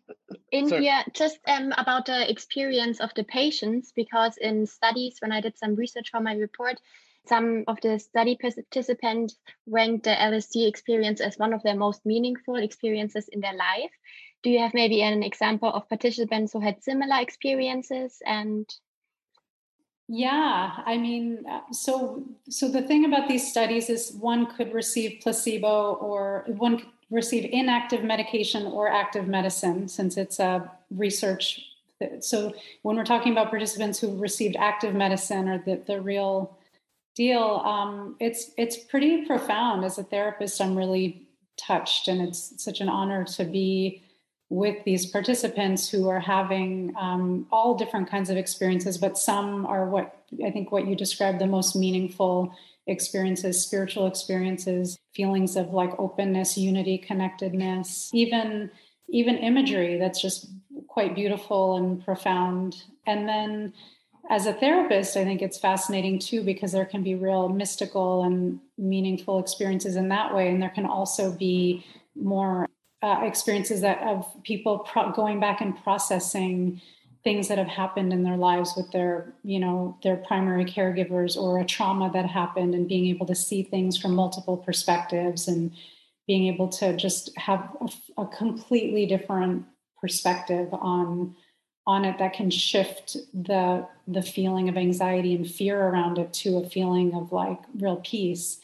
[0.52, 0.82] in Sorry.
[0.82, 5.56] here just um, about the experience of the patients, because in studies, when I did
[5.58, 6.78] some research for my report,
[7.26, 12.56] some of the study participants ranked the LSD experience as one of their most meaningful
[12.56, 13.90] experiences in their life.
[14.42, 18.66] Do you have maybe an example of participants who had similar experiences and
[20.10, 25.20] yeah, I mean, uh, so so the thing about these studies is one could receive
[25.20, 31.60] placebo or one could receive inactive medication or active medicine since it's a research.
[32.20, 36.56] So when we're talking about participants who received active medicine or the, the real
[37.16, 39.84] deal, um, it's it's pretty profound.
[39.84, 44.02] As a therapist, I'm really touched, and it's such an honor to be
[44.50, 49.86] with these participants who are having um, all different kinds of experiences, but some are
[49.86, 52.54] what I think what you described the most meaningful
[52.88, 58.70] experiences, spiritual experiences, feelings of like openness, unity, connectedness, even
[59.10, 60.50] even imagery that's just
[60.86, 62.82] quite beautiful and profound.
[63.06, 63.72] And then
[64.30, 68.60] as a therapist, I think it's fascinating too because there can be real mystical and
[68.76, 72.68] meaningful experiences in that way, and there can also be more
[73.02, 76.80] uh, experiences that of people pro- going back and processing
[77.28, 81.58] things that have happened in their lives with their you know their primary caregivers or
[81.58, 85.72] a trauma that happened and being able to see things from multiple perspectives and
[86.26, 89.66] being able to just have a, a completely different
[90.00, 91.36] perspective on
[91.86, 96.56] on it that can shift the the feeling of anxiety and fear around it to
[96.56, 98.58] a feeling of like real peace.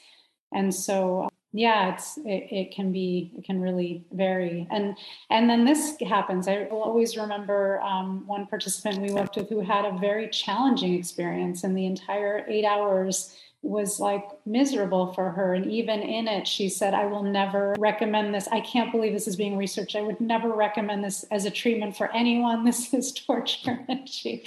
[0.54, 4.66] And so yeah it's it, it, can be it can really vary.
[4.72, 4.96] And
[5.30, 6.48] and then this happens.
[6.48, 10.94] I will always remember um, one participant we worked with who had a very challenging
[10.94, 15.54] experience and the entire eight hours was like miserable for her.
[15.54, 18.48] And even in it she said i will never recommend this.
[18.50, 19.94] I can't believe this is being researched.
[19.94, 22.64] I would never recommend this as a treatment for anyone.
[22.74, 23.78] This is torture.
[23.88, 24.42] And she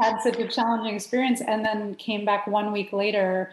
[0.00, 3.52] had such a challenging experience and then came back one week later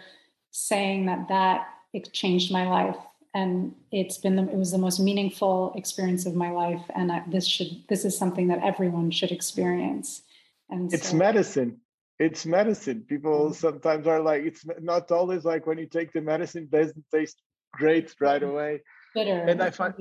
[0.50, 2.98] saying that that it changed my life.
[3.34, 6.82] And it's been the, it was the most meaningful experience of my life.
[6.96, 10.24] And I, this should this is something that everyone should experience.
[10.70, 11.80] And it's so, medicine.
[12.20, 13.06] It's medicine.
[13.08, 13.54] People mm-hmm.
[13.54, 17.42] sometimes are like it's not always like when you take the medicine doesn't taste
[17.74, 18.52] great right mm-hmm.
[18.52, 18.82] away.
[19.14, 19.40] Bitter.
[19.48, 19.94] And i find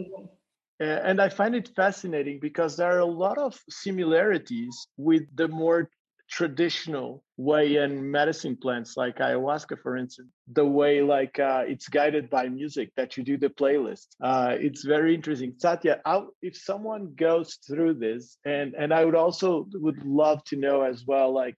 [0.79, 5.89] and i find it fascinating because there are a lot of similarities with the more
[6.29, 12.29] traditional way in medicine plants like ayahuasca for instance the way like uh, it's guided
[12.29, 14.07] by music that you do the playlist.
[14.23, 15.55] Uh, it's very interesting.
[15.59, 20.57] Satya I'll, if someone goes through this and and i would also would love to
[20.57, 21.57] know as well like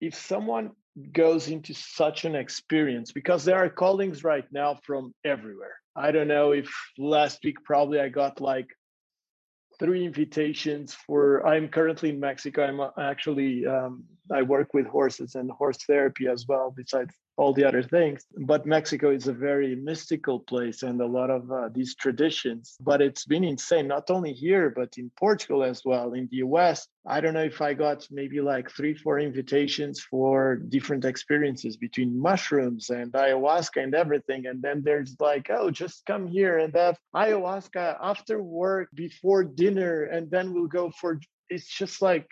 [0.00, 0.70] if someone
[1.12, 5.76] goes into such an experience because there are callings right now from everywhere.
[5.96, 8.68] I don't know if last week probably i got like
[9.78, 12.64] three invitations for i'm currently in mexico.
[12.64, 17.52] I'm uh, actually um, i work with horses and horse therapy as well besides all
[17.52, 18.24] the other things.
[18.36, 22.76] But Mexico is a very mystical place and a lot of uh, these traditions.
[22.80, 26.86] But it's been insane, not only here, but in Portugal as well, in the US.
[27.06, 32.18] I don't know if I got maybe like three, four invitations for different experiences between
[32.18, 34.46] mushrooms and ayahuasca and everything.
[34.46, 40.04] And then there's like, oh, just come here and have ayahuasca after work, before dinner,
[40.04, 41.20] and then we'll go for.
[41.50, 42.26] It's just like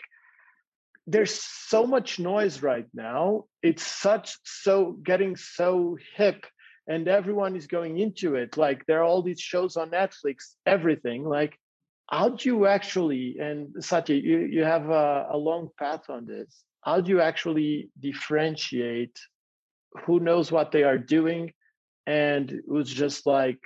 [1.06, 3.44] there's so much noise right now.
[3.62, 6.46] It's such so getting so hip
[6.86, 8.56] and everyone is going into it.
[8.56, 11.24] Like there are all these shows on netflix everything.
[11.24, 11.58] Like
[12.08, 16.62] how do you actually and satya you, you have a, a long path on this.
[16.82, 19.16] How do you actually differentiate
[20.06, 21.52] who knows what they are doing
[22.06, 23.60] and who's just like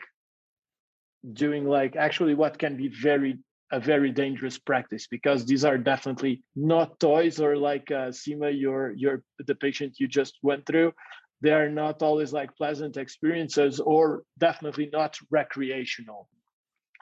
[1.33, 3.39] doing like actually what can be very
[3.73, 8.93] a very dangerous practice because these are definitely not toys or like uh, Seema, your
[8.93, 10.93] your the patient you just went through.
[11.41, 16.29] They are not always like pleasant experiences or definitely not recreational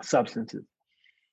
[0.03, 0.65] substances.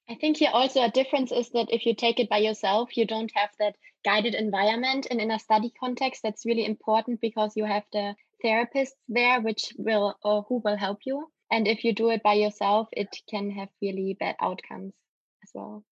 [0.10, 3.06] I think here also a difference is that if you take it by yourself, you
[3.06, 5.08] don't have that guided environment.
[5.10, 9.74] And in a study context, that's really important because you have the therapists there, which
[9.78, 11.32] will or who will help you.
[11.50, 14.94] And if you do it by yourself, it can have really bad outcomes
[15.44, 15.84] as well.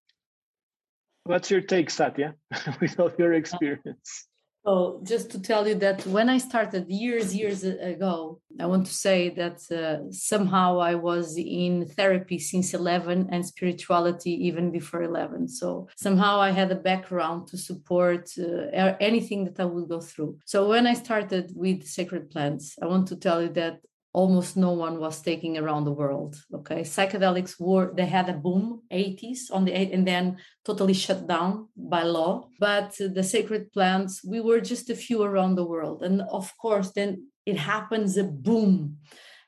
[1.23, 2.35] What's your take, Satya,
[2.81, 4.29] with all your experience?
[4.65, 8.93] So, just to tell you that when I started years, years ago, I want to
[8.93, 15.47] say that uh, somehow I was in therapy since 11 and spirituality even before 11.
[15.47, 20.39] So, somehow I had a background to support uh, anything that I would go through.
[20.45, 23.79] So, when I started with sacred plants, I want to tell you that
[24.13, 26.81] almost no one was taking around the world okay?
[26.81, 32.03] Psychedelics were they had a boom 80s on the and then totally shut down by
[32.03, 32.47] law.
[32.59, 36.01] But the sacred plants we were just a few around the world.
[36.03, 38.97] And of course then it happens a boom.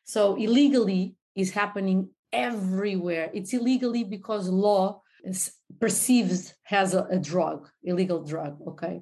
[0.03, 3.32] So illegally is happening everywhere.
[3.34, 5.01] It's illegally because law
[5.80, 9.01] perceives has a, a drug illegal drug okay?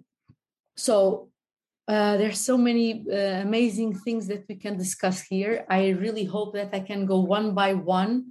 [0.76, 1.30] So
[1.90, 5.66] uh, there's so many uh, amazing things that we can discuss here.
[5.70, 8.26] I really hope that I can go one by one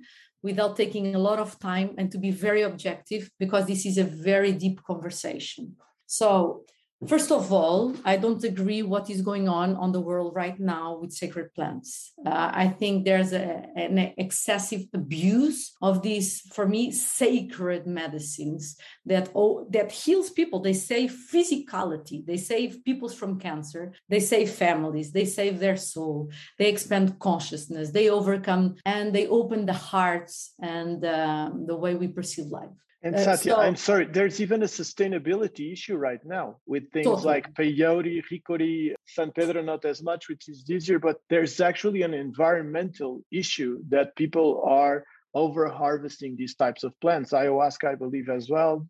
[0.44, 4.04] without taking a lot of time and to be very objective because this is a
[4.04, 5.74] very deep conversation.
[6.06, 6.62] So,
[7.06, 10.98] First of all, I don't agree what is going on on the world right now
[11.00, 12.12] with sacred plants.
[12.26, 18.76] Uh, I think there's a, an excessive abuse of these, for me, sacred medicines
[19.06, 20.58] that oh, that heals people.
[20.58, 22.26] They save physicality.
[22.26, 23.92] They save people from cancer.
[24.08, 25.12] They save families.
[25.12, 26.32] They save their soul.
[26.58, 27.92] They expand consciousness.
[27.92, 32.70] They overcome and they open the hearts and um, the way we perceive life.
[33.02, 37.06] And uh, Satya, so, I'm sorry, there's even a sustainability issue right now with things
[37.06, 37.26] totally.
[37.26, 42.12] like peyote, hikuri, San Pedro, not as much, which is easier, but there's actually an
[42.12, 47.30] environmental issue that people are over harvesting these types of plants.
[47.30, 48.88] Ayahuasca, I believe, as well.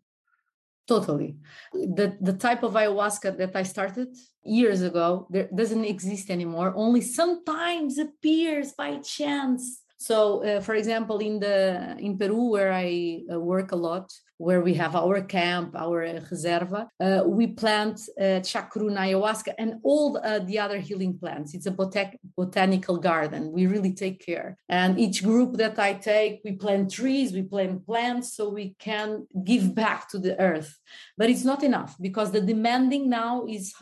[0.87, 1.35] Totally.
[1.71, 4.07] The, the type of ayahuasca that I started
[4.43, 11.17] years ago there doesn't exist anymore, only sometimes appears by chance so, uh, for example,
[11.19, 15.75] in the in Peru, where I uh, work a lot, where we have our camp,
[15.75, 16.87] our uh, reserva,
[17.25, 21.53] we plant uh, chacruna, ayahuasca, and all uh, the other healing plants.
[21.53, 23.51] It's a botanic botanical garden.
[23.51, 24.57] We really take care.
[24.69, 29.27] And each group that I take, we plant trees, we plant plants, so we can
[29.43, 30.79] give back to the earth.
[31.17, 33.73] But it's not enough because the demanding now is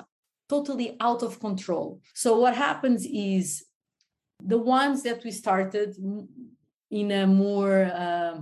[0.49, 2.01] totally out of control.
[2.15, 3.66] So what happens is
[4.43, 5.95] the ones that we started
[6.89, 8.41] in a more uh,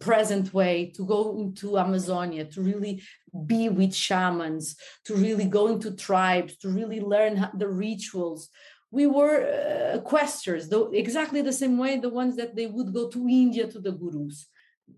[0.00, 3.02] present way to go into Amazonia, to really
[3.46, 8.48] be with shamans, to really go into tribes, to really learn the rituals.
[8.90, 13.08] We were uh, questers, though exactly the same way the ones that they would go
[13.08, 14.46] to India to the gurus.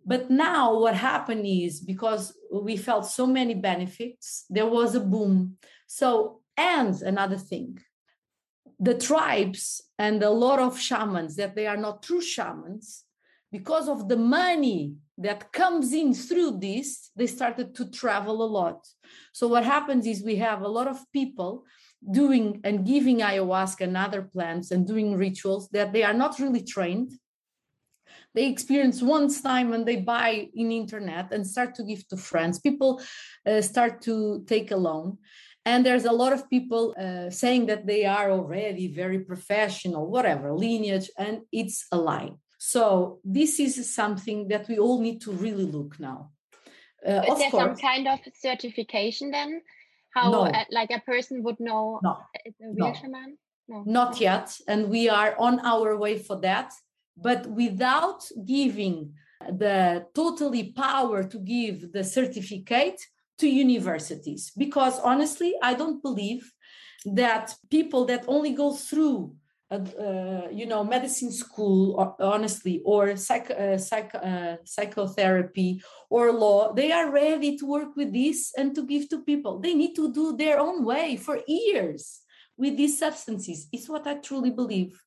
[0.05, 5.57] But now what happened is because we felt so many benefits, there was a boom.
[5.87, 7.79] So, and another thing,
[8.85, 13.05] the tribes and a lot of shamans that they are not true shamans
[13.51, 18.87] because of the money that comes in through this they started to travel a lot.
[19.33, 21.65] So what happens is we have a lot of people
[22.11, 26.63] doing and giving ayahuasca and other plants and doing rituals that they are not really
[26.63, 27.13] trained.
[28.35, 32.59] They experience once time and they buy in internet and start to give to friends.
[32.59, 33.01] People
[33.47, 35.19] uh, start to take alone
[35.67, 40.53] and there's a lot of people uh, saying that they are already very professional whatever
[40.53, 42.33] lineage and it's a lie.
[42.59, 46.31] So this is something that we all need to really look now.
[47.07, 49.61] Uh, is there course, some kind of certification then?
[50.15, 50.41] How no.
[50.45, 52.19] uh, like a person would know no.
[52.45, 52.95] it's a real no.
[52.95, 53.37] shaman
[53.69, 53.83] no.
[53.87, 56.73] Not yet and we are on our way for that.
[57.17, 63.01] But without giving the totally power to give the certificate
[63.39, 64.53] to universities.
[64.57, 66.53] Because honestly i don't believe
[67.05, 69.35] that people that only go through
[69.71, 76.73] uh, uh, you know medicine school honestly or psych, uh, psych, uh, psychotherapy or law
[76.73, 79.59] they are ready to work with this and to give to people.
[79.59, 82.21] They need to do their own way for years
[82.57, 85.01] with these substances is what i truly believe.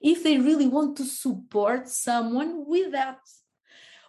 [0.00, 3.18] If they really want to support someone with that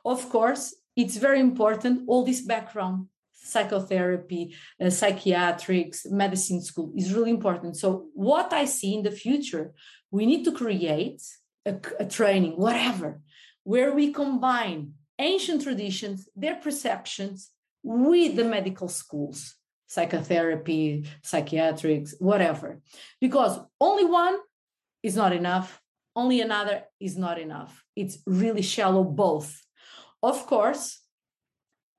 [0.05, 3.07] of course it's very important all this background
[3.45, 7.77] psychotherapy, uh, psychiatrics, medicine school is really important.
[7.77, 9.73] So, what I see in the future,
[10.11, 11.21] we need to create
[11.65, 13.21] a, a training, whatever,
[13.63, 17.51] where we combine ancient traditions, their perceptions
[17.83, 19.55] with the medical schools,
[19.87, 22.81] psychotherapy, psychiatrics, whatever.
[23.21, 24.37] Because only one
[25.03, 25.81] is not enough,
[26.15, 27.83] only another is not enough.
[27.95, 29.61] It's really shallow, both.
[30.23, 31.04] Of course,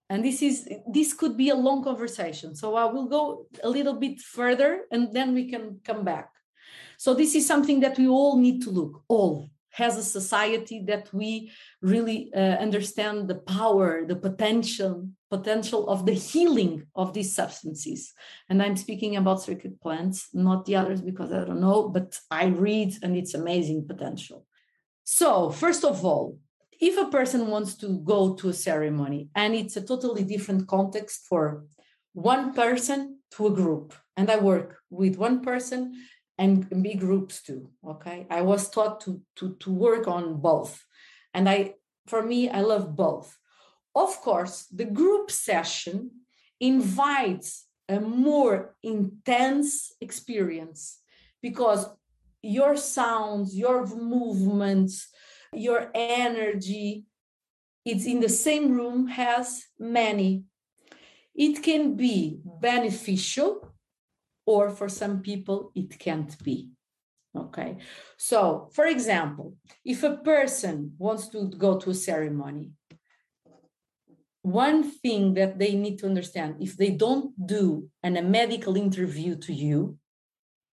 [0.09, 3.95] and this is this could be a long conversation so i will go a little
[3.95, 6.31] bit further and then we can come back
[6.99, 11.13] so this is something that we all need to look all as a society that
[11.13, 11.51] we
[11.83, 18.15] really uh, understand the power, the potential, potential of the healing of these substances.
[18.49, 22.47] And I'm speaking about sacred plants, not the others because I don't know, but I
[22.47, 24.47] read and it's amazing potential.
[25.05, 26.39] So, first of all,
[26.81, 31.27] if a person wants to go to a ceremony and it's a totally different context
[31.29, 31.65] for
[32.13, 35.95] one person to a group, and I work with one person
[36.39, 37.71] and big groups too.
[37.87, 38.27] Okay.
[38.31, 40.83] I was taught to, to, to work on both.
[41.35, 41.75] And I
[42.07, 43.37] for me, I love both.
[43.95, 46.11] Of course, the group session
[46.61, 51.01] invites a more intense experience
[51.43, 51.89] because
[52.43, 55.09] your sounds, your movements,
[55.53, 57.05] your energy,
[57.85, 60.45] it's in the same room has many.
[61.35, 63.75] It can be beneficial,
[64.47, 66.71] or for some people, it can't be.
[67.37, 67.77] Okay.
[68.17, 72.73] So, for example, if a person wants to go to a ceremony,
[74.43, 79.37] one thing that they need to understand if they don't do an, a medical interview
[79.37, 79.99] to you,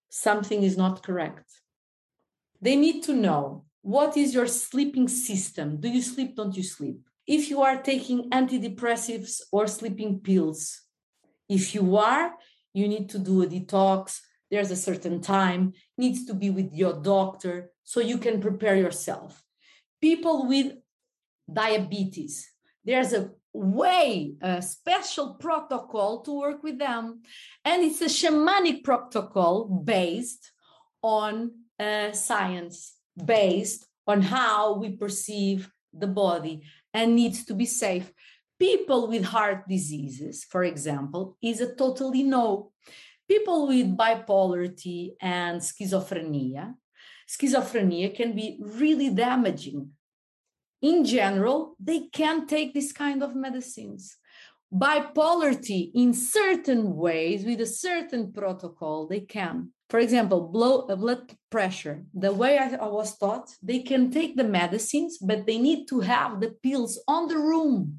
[0.08, 1.50] something is not correct.
[2.60, 5.78] They need to know what is your sleeping system?
[5.78, 6.36] Do you sleep?
[6.36, 7.06] Don't you sleep?
[7.26, 10.80] If you are taking antidepressives or sleeping pills,
[11.50, 12.32] if you are,
[12.72, 14.20] you need to do a detox.
[14.50, 19.42] There's a certain time, needs to be with your doctor so you can prepare yourself.
[20.00, 20.72] People with
[21.52, 22.50] diabetes,
[22.86, 27.20] there's a way, a special protocol to work with them.
[27.66, 30.52] And it's a shamanic protocol based
[31.02, 36.62] on uh, science based on how we perceive the body
[36.92, 38.12] and needs to be safe.
[38.58, 42.72] People with heart diseases, for example, is a totally no.
[43.28, 46.74] People with bipolarity and schizophrenia,
[47.28, 49.90] schizophrenia can be really damaging.
[50.82, 54.16] In general, they can't take this kind of medicines.
[54.72, 61.36] Bipolarity, in certain ways, with a certain protocol, they can for example, blow, uh, blood
[61.50, 65.86] pressure, the way I, I was taught, they can take the medicines, but they need
[65.88, 67.98] to have the pills on the room.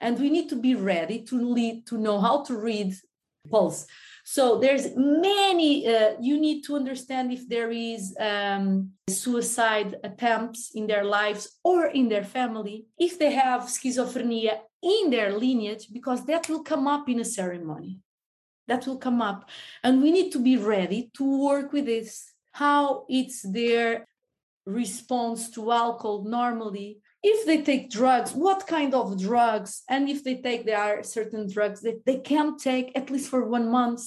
[0.00, 2.94] And we need to be ready to lead, to know how to read
[3.50, 3.86] pulse.
[4.24, 10.86] So there's many, uh, you need to understand if there is um, suicide attempts in
[10.86, 16.48] their lives or in their family, if they have schizophrenia in their lineage, because that
[16.48, 18.00] will come up in a ceremony.
[18.68, 19.48] That will come up.
[19.82, 24.06] And we need to be ready to work with this how it's their
[24.64, 26.98] response to alcohol normally.
[27.22, 29.82] If they take drugs what kind of drugs?
[29.88, 33.44] And if they take there are certain drugs that they can take at least for
[33.44, 34.02] one month.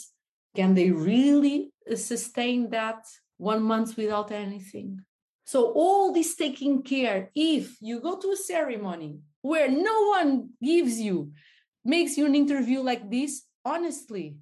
[0.56, 3.06] Can they really sustain that
[3.38, 5.02] one month without anything?
[5.46, 11.00] So all this taking care if you go to a ceremony where no one gives
[11.00, 11.32] you
[11.86, 14.38] makes you an interview like this honestly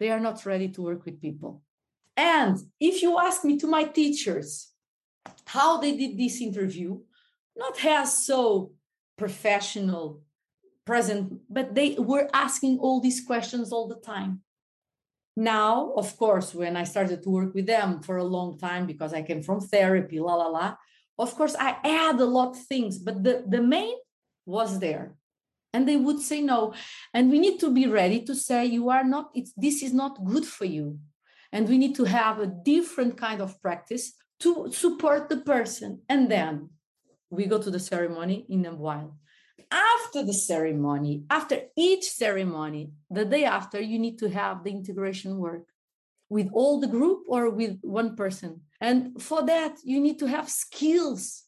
[0.00, 1.62] they are not ready to work with people.
[2.16, 4.72] And if you ask me to my teachers
[5.46, 6.98] how they did this interview,
[7.54, 8.72] not as so
[9.16, 10.22] professional,
[10.86, 14.40] present, but they were asking all these questions all the time.
[15.36, 19.12] Now, of course, when I started to work with them for a long time because
[19.12, 20.74] I came from therapy, la la la,
[21.20, 23.94] of course, I add a lot of things, but the, the main
[24.46, 25.14] was there.
[25.72, 26.74] And they would say no.
[27.14, 30.24] And we need to be ready to say you are not it's this is not
[30.24, 30.98] good for you.
[31.52, 36.02] And we need to have a different kind of practice to support the person.
[36.08, 36.70] And then
[37.30, 39.16] we go to the ceremony in a while.
[39.70, 45.38] After the ceremony after each ceremony the day after you need to have the integration
[45.38, 45.66] work
[46.30, 50.48] with all the group or with one person and for that you need to have
[50.48, 51.44] skills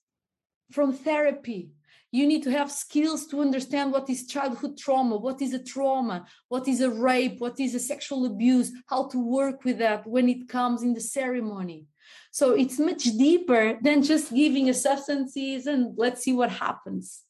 [0.70, 1.70] from therapy
[2.12, 6.26] you need to have skills to understand what is childhood trauma, what is a trauma,
[6.49, 10.28] what is a rape, what is a sexual abuse, how to work with that when
[10.28, 11.87] it comes in the ceremony.
[12.30, 17.22] So it's much deeper than just giving a substances and let's see what happens.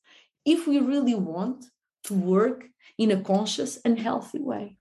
[0.45, 1.65] If we really want
[2.05, 2.67] to work
[2.99, 4.79] in a conscious and healthy way,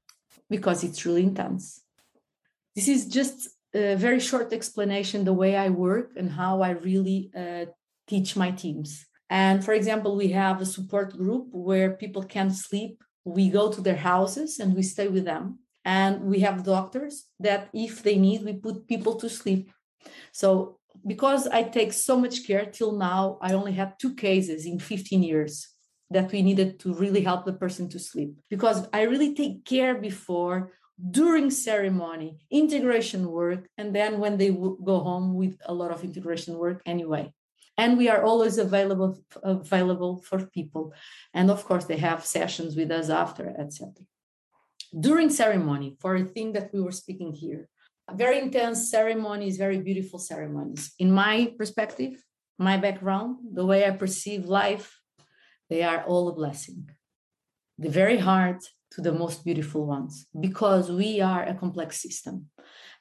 [0.49, 1.80] because it's really intense.
[2.75, 7.31] This is just a very short explanation the way I work and how I really
[7.35, 7.65] uh,
[8.07, 9.05] teach my teams.
[9.29, 13.01] And for example, we have a support group where people can sleep.
[13.23, 15.59] We go to their houses and we stay with them.
[15.85, 19.71] And we have doctors that, if they need, we put people to sleep.
[20.31, 24.79] So, because I take so much care till now, I only had two cases in
[24.79, 25.69] 15 years
[26.11, 29.95] that we needed to really help the person to sleep because I really take care
[29.95, 30.73] before
[31.09, 36.57] during ceremony, integration work, and then when they go home with a lot of integration
[36.57, 37.33] work anyway.
[37.77, 40.93] And we are always available available for people,
[41.33, 43.93] and of course they have sessions with us after, etc.
[44.99, 47.69] During ceremony, for a thing that we were speaking here,
[48.13, 50.93] very intense ceremonies, very beautiful ceremonies.
[50.99, 52.23] In my perspective,
[52.59, 54.99] my background, the way I perceive life,
[55.69, 56.89] they are all a blessing.
[57.79, 58.59] The very hard
[58.91, 62.49] to the most beautiful ones, because we are a complex system.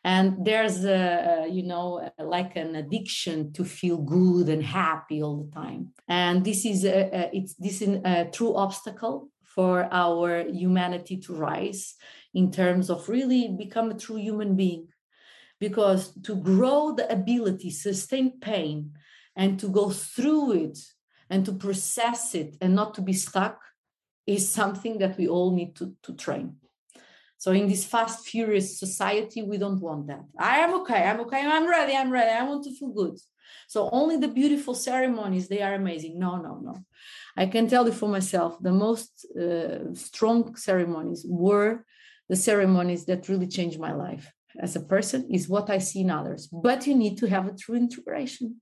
[0.03, 5.51] And there's a, you know, like an addiction to feel good and happy all the
[5.51, 5.93] time.
[6.09, 11.35] And this is a, a it's this is a true obstacle for our humanity to
[11.35, 11.97] rise
[12.33, 14.87] in terms of really become a true human being
[15.59, 18.93] because to grow the ability sustain pain
[19.37, 20.79] and to go through it
[21.29, 23.61] and to process it and not to be stuck
[24.27, 26.57] is something that we all need to, to train.
[27.39, 30.25] So in this fast furious society we don't want that.
[30.39, 33.17] I am okay i'm okay i'm ready i'm ready i want to feel good.
[33.67, 36.19] So only the beautiful ceremonies they are amazing.
[36.19, 36.75] No no no.
[37.37, 41.85] I can tell you for myself the most uh, strong ceremonies were
[42.29, 46.11] the ceremonies that really changed my life as a person is what I see in
[46.11, 46.47] others.
[46.47, 48.61] But you need to have a true integration.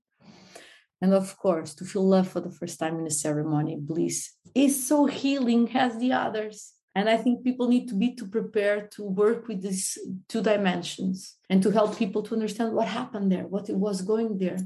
[1.01, 4.87] And of course, to feel love for the first time in a ceremony, bliss is
[4.87, 6.73] so healing as the others.
[6.95, 9.97] And I think people need to be to prepare to work with these
[10.27, 14.37] two dimensions and to help people to understand what happened there, what it was going
[14.37, 14.57] there.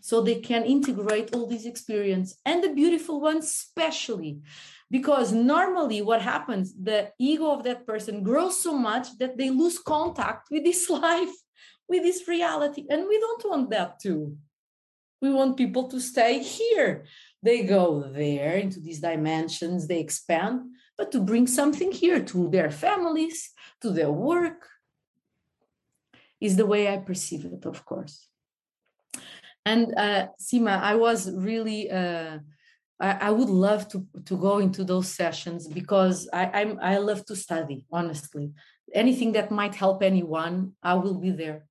[0.00, 4.42] So they can integrate all these experience and the beautiful ones, especially
[4.90, 9.78] because normally what happens the ego of that person grows so much that they lose
[9.78, 11.34] contact with this life
[11.88, 14.36] with this reality and we don't want that too
[15.24, 16.90] we want people to stay here
[17.42, 17.86] they go
[18.20, 20.56] there into these dimensions they expand
[20.98, 23.38] but to bring something here to their families
[23.82, 24.60] to their work
[26.46, 28.16] is the way i perceive it of course
[29.70, 31.20] and uh, seema i was
[31.50, 32.38] really uh,
[33.00, 37.22] I, I, would love to to go into those sessions because I, I'm I love
[37.26, 38.52] to study honestly.
[39.02, 41.66] Anything that might help anyone, I will be there.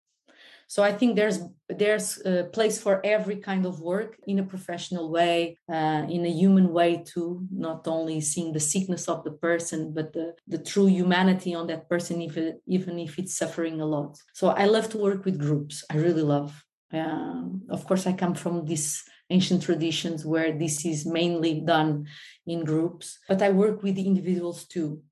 [0.74, 5.12] So I think there's there's a place for every kind of work in a professional
[5.12, 7.46] way, uh, in a human way too.
[7.52, 11.88] Not only seeing the sickness of the person, but the, the true humanity on that
[11.88, 14.18] person, even even if it's suffering a lot.
[14.34, 15.76] So I love to work with groups.
[15.92, 16.50] I really love.
[16.92, 22.08] Um, of course, I come from this ancient traditions where this is mainly done
[22.48, 25.04] in groups, but I work with individuals too.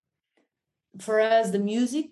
[1.06, 2.10] For us, the music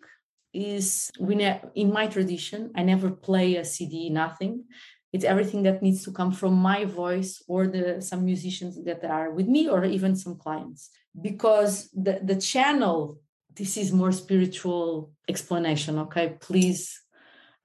[0.53, 4.65] is we ne- in my tradition, I never play a CD, nothing.
[5.11, 9.31] It's everything that needs to come from my voice or the some musicians that are
[9.31, 10.89] with me or even some clients.
[11.19, 13.19] Because the, the channel,
[13.55, 15.97] this is more spiritual explanation.
[15.99, 17.01] Okay, please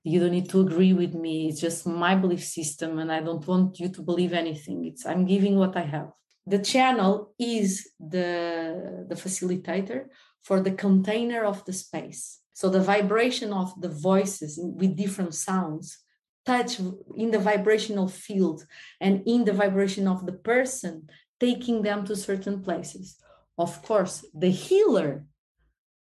[0.04, 3.46] you don't need to agree with me it's just my belief system and i don't
[3.46, 6.10] want you to believe anything it's i'm giving what i have
[6.46, 10.04] the channel is the the facilitator
[10.42, 15.98] for the container of the space so the vibration of the voices with different sounds
[16.46, 16.78] touch
[17.16, 18.66] in the vibrational field
[19.00, 21.08] and in the vibration of the person
[21.40, 23.16] taking them to certain places.
[23.58, 25.26] Of course the healer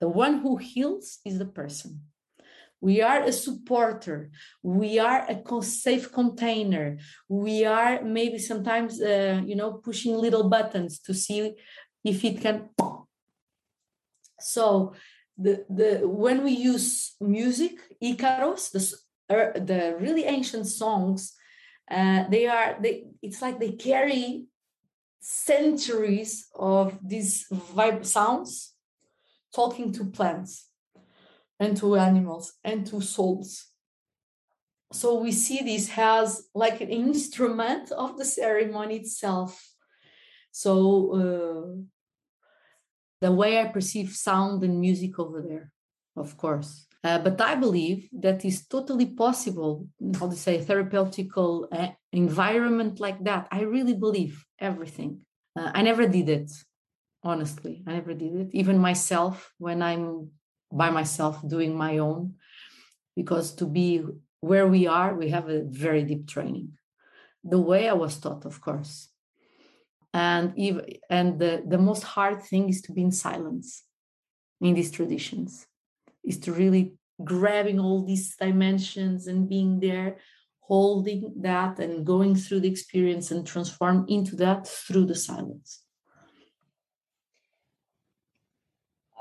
[0.02, 2.02] the one who heals is the person.
[2.82, 4.32] We are a supporter.
[4.64, 6.98] We are a safe container.
[7.30, 11.54] We are maybe sometimes uh, you know pushing little buttons to see
[12.04, 12.70] if it can.
[14.40, 14.96] So
[15.42, 18.84] the the when we use music icaros the
[19.36, 21.34] uh, the really ancient songs
[21.90, 24.46] uh, they are they it's like they carry
[25.22, 28.74] centuries of these vibe sounds
[29.54, 30.70] talking to plants
[31.60, 33.68] and to animals and to souls.
[34.92, 39.74] So we see this as like an instrument of the ceremony itself.
[40.52, 40.74] So
[41.22, 41.82] uh,
[43.22, 45.72] the way I perceive sound and music over there,
[46.16, 46.88] of course.
[47.04, 49.88] Uh, but I believe that is totally possible,
[50.20, 53.48] how to say, therapeutical uh, environment like that.
[53.52, 55.22] I really believe everything.
[55.56, 56.52] Uh, I never did it,
[57.24, 57.84] honestly.
[57.88, 58.50] I never did it.
[58.52, 60.30] Even myself, when I'm
[60.72, 62.36] by myself doing my own
[63.16, 64.02] because to be
[64.40, 66.70] where we are we have a very deep training
[67.44, 69.10] the way i was taught of course
[70.14, 73.84] and even and the, the most hard thing is to be in silence
[74.60, 75.66] in these traditions
[76.24, 76.94] is to really
[77.24, 80.18] grabbing all these dimensions and being there
[80.60, 85.84] holding that and going through the experience and transform into that through the silence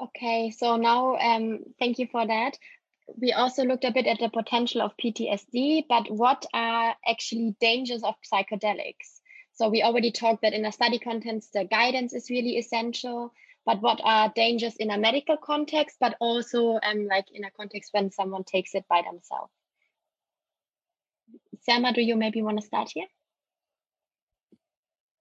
[0.01, 2.57] Okay, so now um, thank you for that.
[3.21, 8.03] We also looked a bit at the potential of PTSD, but what are actually dangers
[8.03, 9.20] of psychedelics?
[9.61, 13.35] So we already talked that in a study context, the guidance is really essential.
[13.67, 17.93] But what are dangers in a medical context, but also um, like in a context
[17.93, 19.53] when someone takes it by themselves?
[21.69, 23.05] Seema, do you maybe want to start here?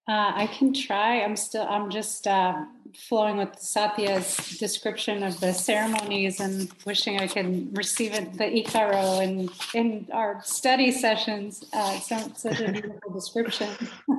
[0.09, 1.21] Uh, I can try.
[1.21, 1.67] I'm still.
[1.69, 8.15] I'm just uh, flowing with Satya's description of the ceremonies and wishing I could receive
[8.15, 11.63] it, the Icaro in in our study sessions.
[11.71, 13.69] Uh, so, such a beautiful description.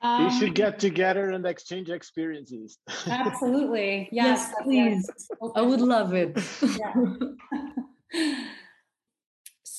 [0.00, 2.78] um, we should get together and exchange experiences.
[3.08, 4.08] absolutely.
[4.12, 5.10] Yes, yes please.
[5.56, 6.38] I would love it.
[6.78, 8.44] yeah.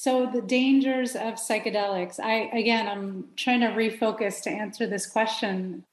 [0.04, 2.20] So the dangers of psychedelics.
[2.20, 5.86] I again, I'm trying to refocus to answer this question.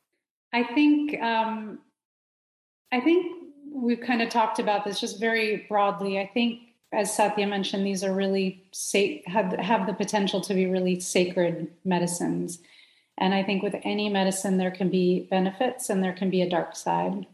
[0.52, 1.78] I think um,
[2.90, 3.24] I think
[3.72, 6.18] we've kind of talked about this just very broadly.
[6.18, 6.58] I think,
[6.92, 11.68] as Satya mentioned, these are really sa- have have the potential to be really sacred
[11.84, 12.58] medicines.
[13.16, 16.50] And I think with any medicine, there can be benefits and there can be a
[16.50, 17.26] dark side.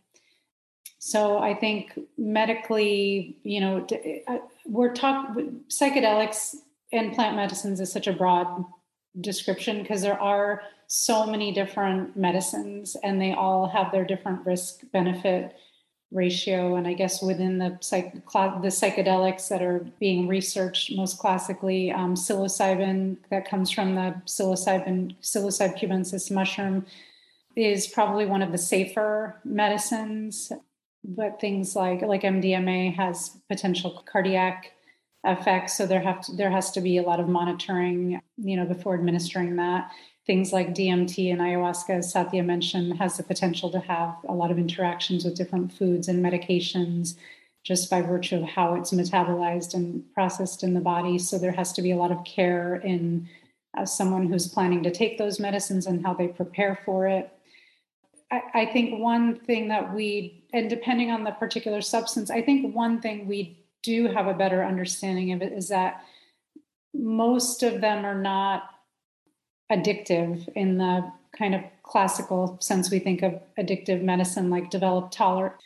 [0.99, 3.87] So I think medically, you know,
[4.29, 6.57] uh, we're talking psychedelics
[6.93, 8.65] and plant medicines is such a broad
[9.21, 14.81] description because there are so many different medicines and they all have their different risk
[14.93, 15.57] benefit
[16.13, 16.77] ratio.
[16.77, 18.21] And i guess within the psych the
[18.69, 25.79] psychedelics that are being researched most classically um, psilocybin that comes from the psilocybin psilocybe
[25.79, 26.87] cubensis mushroom
[27.57, 30.53] is probably one of the safer medicines
[31.03, 34.76] but things like like mdma has potential cardiac
[35.27, 35.77] effects.
[35.77, 38.95] So there have to, there has to be a lot of monitoring, you know, before
[38.95, 39.91] administering that.
[40.27, 44.51] Things like DMT and ayahuasca, as Satya mentioned, has the potential to have a lot
[44.51, 47.17] of interactions with different foods and medications
[47.63, 51.19] just by virtue of how it's metabolized and processed in the body.
[51.19, 53.29] So there has to be a lot of care in
[53.77, 57.33] uh, someone who's planning to take those medicines and how they prepare for it.
[58.31, 62.75] I, I think one thing that we, and depending on the particular substance, I think
[62.75, 66.03] one thing we do have a better understanding of it is that
[66.95, 68.65] most of them are not
[69.71, 75.59] addictive in the kind of classical sense we think of addictive medicine like develop toler-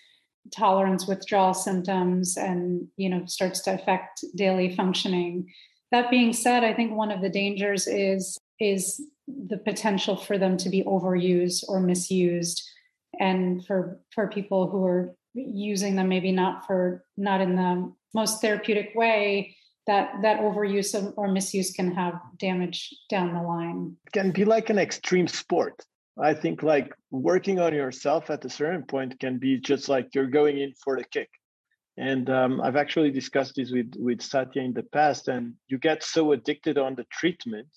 [0.54, 5.50] tolerance withdrawal symptoms and you know starts to affect daily functioning.
[5.92, 9.00] That being said i think one of the dangers is is
[9.48, 12.68] the potential for them to be overused or misused.
[13.18, 18.40] And for for people who are using them maybe not for not in the most
[18.40, 19.56] therapeutic way
[19.86, 23.96] that that overuse of, or misuse can have damage down the line.
[24.06, 25.82] It can be like an extreme sport.
[26.20, 30.26] I think like working on yourself at a certain point can be just like you're
[30.26, 31.30] going in for the kick.
[31.96, 36.02] And um, i've actually discussed this with with satya in the past and you get
[36.02, 37.68] so addicted on the treatment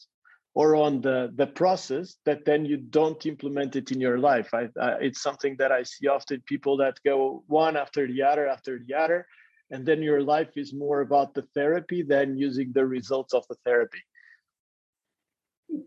[0.53, 4.49] or on the the process that then you don't implement it in your life.
[4.53, 8.47] I, I, it's something that i see often people that go one after the other
[8.47, 9.25] after the other
[9.71, 13.55] and then your life is more about the therapy than using the results of the
[13.65, 13.99] therapy.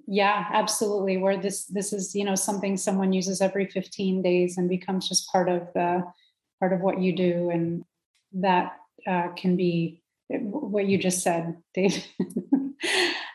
[0.06, 1.16] Yeah absolutely.
[1.16, 5.30] Where this this is you know something someone uses every 15 days and becomes just
[5.30, 6.02] part of the
[6.58, 7.84] part of what you do and
[8.32, 12.04] that uh, can be what you just said dave.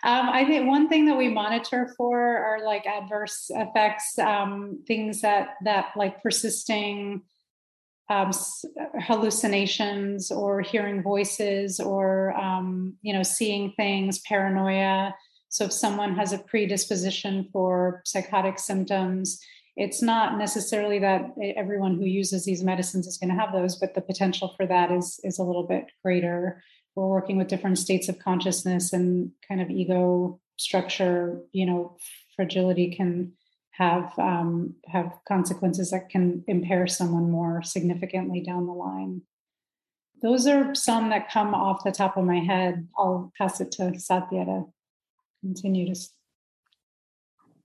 [0.04, 5.22] Um, i think one thing that we monitor for are like adverse effects um, things
[5.22, 7.22] that that like persisting
[8.12, 8.32] um,
[9.02, 15.14] hallucinations or hearing voices or um, you know seeing things paranoia.
[15.50, 19.40] So if someone has a predisposition for psychotic symptoms
[19.78, 23.94] it's not necessarily that everyone who uses these medicines is going to have those but
[23.96, 26.62] the potential for that is is a little bit greater.
[26.96, 31.98] We're working with different states of consciousness and kind of ego structure you know
[32.36, 33.32] fragility can
[33.82, 39.22] have um, have consequences that can impair someone more significantly down the line.
[40.22, 42.88] Those are some that come off the top of my head.
[42.98, 44.66] I'll pass it to Satya to
[45.42, 46.00] continue to.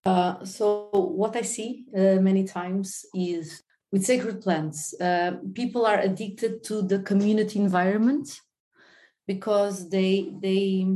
[0.06, 3.62] Uh, so what I see uh, many times is
[3.92, 8.40] with sacred plants, uh, people are addicted to the community environment
[9.26, 10.86] because they they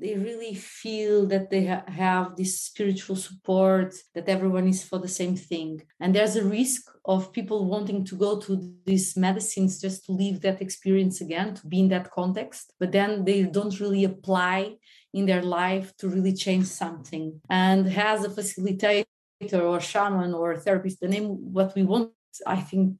[0.00, 5.08] they really feel that they ha- have this spiritual support that everyone is for the
[5.08, 5.82] same thing.
[6.00, 10.40] And there's a risk of people wanting to go to these medicines just to live
[10.40, 14.74] that experience again to be in that context but then they don't really apply
[15.12, 17.40] in their life to really change something.
[17.48, 19.04] And as a facilitator
[19.52, 22.10] or shaman or therapist the name what we want
[22.46, 22.96] i think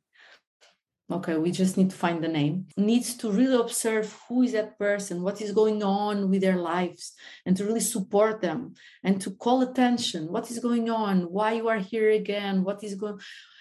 [1.10, 2.66] okay we just need to find the name.
[2.76, 7.12] Needs to really observe who is that person what is going on with their lives
[7.44, 10.32] and to really support them and to call attention.
[10.32, 11.22] What is going on?
[11.22, 12.64] Why you are here again?
[12.64, 13.20] What is going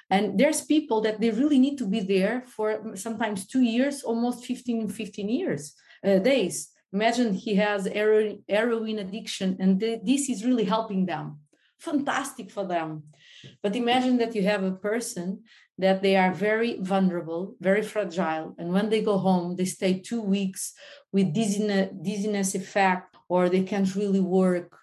[0.09, 4.45] and there's people that they really need to be there for sometimes two years almost
[4.45, 5.73] 15 15 years
[6.05, 6.69] uh, days.
[6.91, 11.39] Imagine he has heroin addiction and this is really helping them.
[11.79, 13.03] Fantastic for them.
[13.61, 15.43] But imagine that you have a person
[15.77, 18.55] that they are very vulnerable, very fragile.
[18.57, 20.73] And when they go home, they stay two weeks
[21.11, 24.77] with dizziness, dizziness effect, or they can't really work,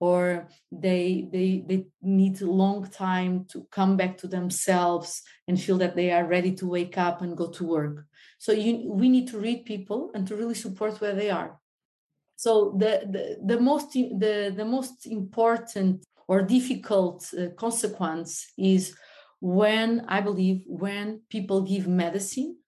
[0.00, 5.78] or they, they, they need a long time to come back to themselves and feel
[5.78, 8.06] that they are ready to wake up and go to work.
[8.38, 11.60] So you, we need to read people and to really support where they are.
[12.34, 18.96] So the, the, the, most, the, the most important or difficult uh, consequence is
[19.42, 22.58] when I believe when people give medicine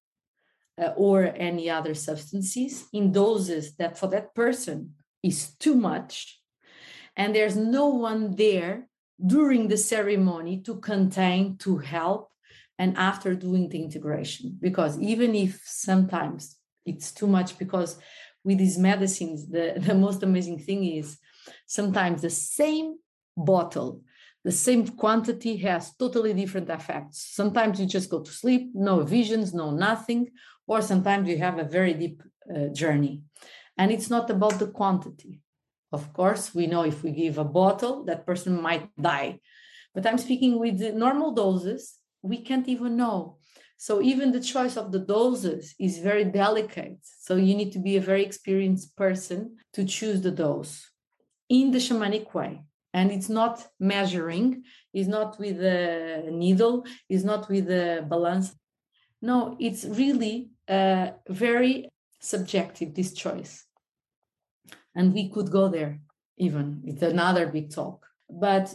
[0.77, 6.41] uh, or any other substances in doses that for that person is too much,
[7.17, 8.89] and there's no one there
[9.25, 12.33] during the ceremony to contain, to help,
[12.77, 14.59] and after doing the integration.
[14.61, 17.99] Because even if sometimes it's too much, because
[18.43, 21.19] with these medicines, the, the most amazing thing is
[21.67, 22.97] sometimes the same
[23.37, 24.03] bottle
[24.45, 27.31] the same quantity has totally different effects.
[27.33, 30.31] Sometimes you just go to sleep, no visions, no nothing,
[30.67, 32.23] or sometimes you have a very deep
[32.55, 33.23] uh, journey.
[33.79, 35.41] And it's not about the quantity.
[35.93, 39.41] Of course, we know if we give a bottle, that person might die.
[39.95, 43.39] But I'm speaking with the normal doses, we can't even know.
[43.79, 46.99] So even the choice of the doses is very delicate.
[47.03, 50.91] So you need to be a very experienced person to choose the dose
[51.49, 52.63] in the shamanic way
[52.95, 54.63] and it's not measuring
[54.95, 58.55] it's not with a needle it's not with a balance.
[59.21, 60.51] No it's really
[61.29, 61.91] very
[62.21, 63.67] subjective this choice.
[64.97, 66.01] And we could go there
[66.39, 66.83] even.
[66.87, 68.07] It's another big talk.
[68.31, 68.75] But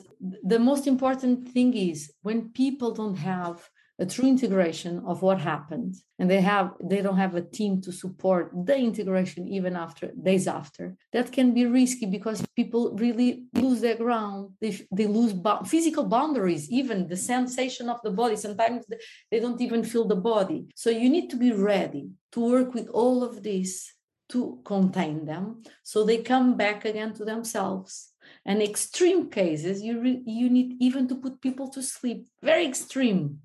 [0.53, 3.67] the most important thing is when people don't have
[3.99, 5.95] a true integration of what happened.
[6.17, 10.47] And they have they don't have a team to support the integration even after days
[10.47, 10.95] after.
[11.11, 14.53] That can be risky because people really lose their ground.
[14.61, 15.33] They, they lose
[15.67, 18.37] physical boundaries even the sensation of the body.
[18.37, 18.85] Sometimes
[19.29, 20.67] they don't even feel the body.
[20.75, 23.93] So you need to be ready to work with all of this
[24.29, 28.11] to contain them so they come back again to themselves.
[28.45, 32.27] And extreme cases you re, you need even to put people to sleep.
[32.41, 33.39] Very extreme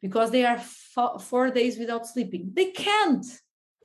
[0.00, 2.50] because they are four days without sleeping.
[2.54, 3.24] They can't.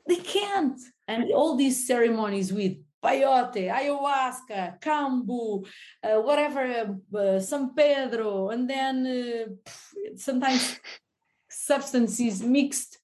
[0.07, 0.79] They can't.
[1.07, 5.65] And all these ceremonies with peyote, ayahuasca, kambo,
[6.03, 9.71] uh, whatever, uh, San Pedro, and then uh,
[10.15, 10.79] sometimes
[11.49, 12.99] substances mixed.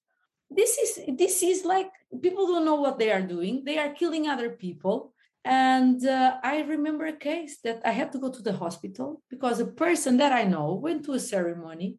[0.50, 1.90] This is this is like
[2.22, 3.62] people don't know what they are doing.
[3.64, 5.12] They are killing other people.
[5.44, 9.58] And uh, I remember a case that I had to go to the hospital because
[9.58, 11.98] a person that I know went to a ceremony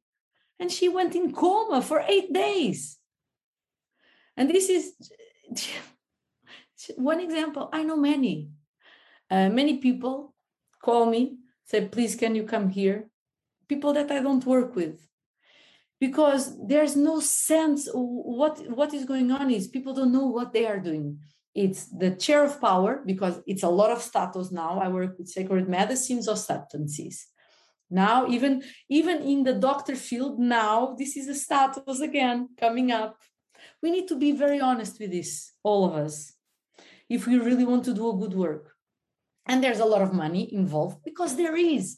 [0.62, 3.00] and she went in coma for eight days.
[4.38, 4.94] And this is
[6.96, 7.68] one example.
[7.74, 8.52] I know many.
[9.30, 10.36] Uh, many people
[10.84, 13.10] call me, say, please, can you come here?
[13.68, 15.08] People that I don't work with.
[16.00, 20.66] Because there's no sense what what is going on is people don't know what they
[20.66, 21.20] are doing.
[21.54, 24.80] It's the chair of power because it's a lot of status now.
[24.80, 27.28] I work with sacred medicines or substances
[27.92, 33.18] now even even in the doctor field now this is a status again coming up.
[33.82, 36.34] We need to be very honest with this all of us
[37.10, 38.74] if we really want to do a good work.
[39.46, 41.98] And there's a lot of money involved because there is.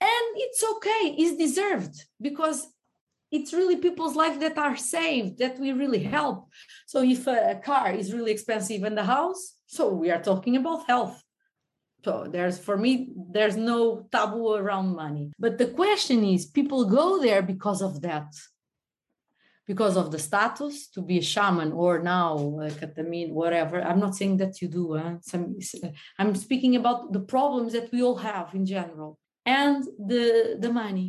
[0.00, 2.66] And it's okay it's deserved because
[3.30, 6.48] it's really people's life that are saved that we really help.
[6.86, 10.86] So if a car is really expensive in the house so we are talking about
[10.86, 11.22] health
[12.08, 12.90] so there's for me
[13.36, 13.78] there's no
[14.14, 15.26] taboo around money.
[15.44, 18.30] But the question is people go there because of that.
[19.66, 22.32] Because of the status to be a shaman or now
[22.66, 22.70] a
[23.42, 23.76] whatever.
[23.88, 25.16] I'm not saying that you do huh?
[25.20, 25.44] Some,
[26.18, 29.10] i'm speaking about the problems that we all have in general
[29.44, 29.78] and
[30.12, 31.08] the the money.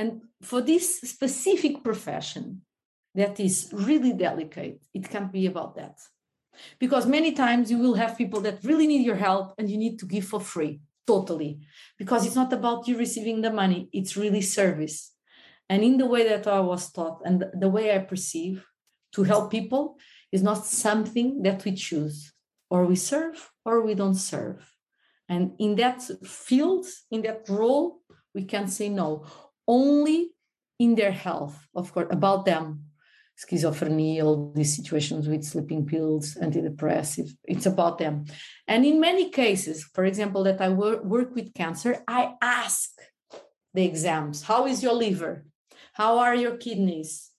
[0.00, 0.08] And
[0.50, 0.84] for this
[1.14, 2.44] specific profession
[3.18, 3.54] that is
[3.88, 5.96] really delicate it can't be about that
[6.78, 9.98] because many times you will have people that really need your help and you need
[9.98, 11.58] to give for free totally.
[11.98, 15.12] Because it's not about you receiving the money it's really service.
[15.70, 18.64] And in the way that i was taught and the way i perceive
[19.14, 19.96] to help people
[20.30, 22.32] is not something that we choose.
[22.70, 24.60] Or we serve or we don't serve.
[25.28, 28.02] And in that field in that role
[28.34, 29.24] we can say no.
[29.66, 30.30] Only
[30.78, 32.87] in their health of course about them
[33.38, 37.30] schizophrenia, all these situations with sleeping pills, antidepressive.
[37.44, 38.24] It's about them.
[38.66, 42.90] And in many cases, for example, that I wor- work with cancer, I ask
[43.74, 45.44] the exams how is your liver?
[45.92, 47.30] How are your kidneys?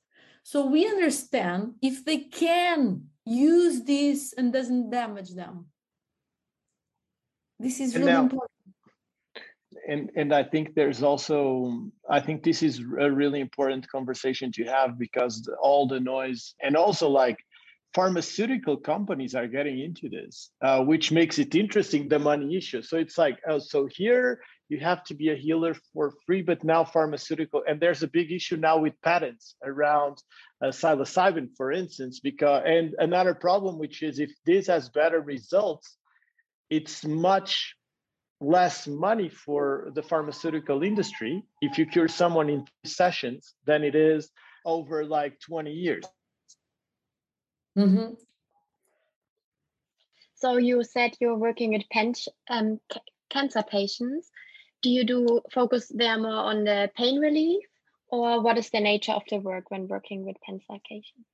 [0.43, 5.67] So we understand if they can use this and doesn't damage them.
[7.59, 8.58] This is really now, important
[9.89, 14.63] and and i think there's also i think this is a really important conversation to
[14.65, 17.37] have because all the noise and also like
[17.93, 22.81] pharmaceutical companies are getting into this uh, which makes it interesting the money issue.
[22.81, 26.63] So it's like oh so here you have to be a healer for free but
[26.63, 30.17] now pharmaceutical and there's a big issue now with patents around
[30.63, 35.97] uh, psilocybin for instance because and another problem which is if this has better results
[36.69, 37.75] it's much
[38.41, 44.31] less money for the pharmaceutical industry if you cure someone in sessions than it is
[44.65, 46.05] over like 20 years.
[47.77, 48.13] Mm-hmm.
[50.35, 52.13] So you said you're working with pen-
[52.49, 54.29] um, c- cancer patients.
[54.81, 57.61] Do you do focus there more on the pain relief,
[58.07, 61.27] or what is the nature of the work when working with cancer patients?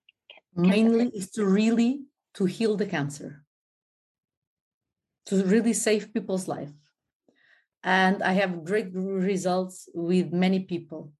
[0.55, 3.45] Mainly is to really to heal the cancer,
[5.27, 6.71] to really save people's life
[7.85, 11.11] and I have great results with many people.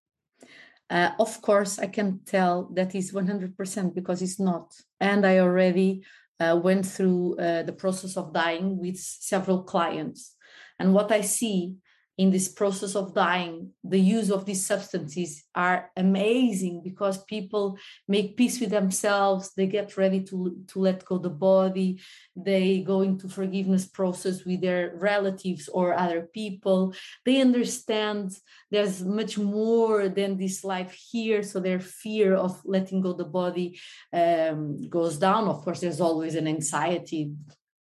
[0.89, 4.73] Uh, of course, I can tell that is 100% because it's not.
[4.99, 6.03] And I already
[6.39, 10.35] uh, went through uh, the process of dying with several clients.
[10.79, 11.75] And what I see
[12.17, 17.77] in this process of dying the use of these substances are amazing because people
[18.07, 21.99] make peace with themselves they get ready to, to let go the body
[22.35, 26.93] they go into forgiveness process with their relatives or other people.
[27.23, 28.31] They understand
[28.71, 33.79] there's much more than this life here so their fear of letting go the body
[34.11, 35.47] um, goes down.
[35.47, 37.31] Of course there's always an anxiety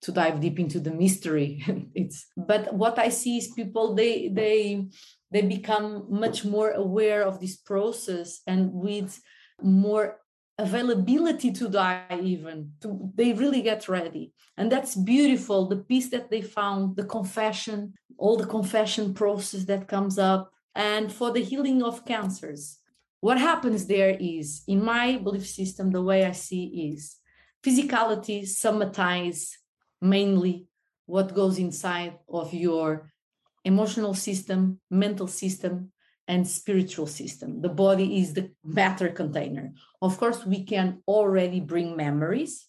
[0.04, 1.50] to dive deep into the mystery.
[1.94, 4.88] It's but what i see is people they they
[5.32, 9.20] they become much more aware of this process and with
[9.62, 10.20] more
[10.58, 14.32] availability to die even to, they really get ready.
[14.56, 19.88] And that's beautiful the peace that they found the confession all the confession process that
[19.88, 20.52] comes up.
[20.76, 22.78] And for the healing of cancers
[23.24, 27.16] what happens there is in my belief system the way i see is
[27.64, 29.40] physicality somatize
[30.04, 30.68] mainly
[31.06, 33.10] what goes inside of your
[33.64, 35.90] emotional system, mental system,
[36.28, 37.60] and spiritual system.
[37.60, 39.72] The body is the matter container.
[40.00, 42.66] Of course, we can already bring memories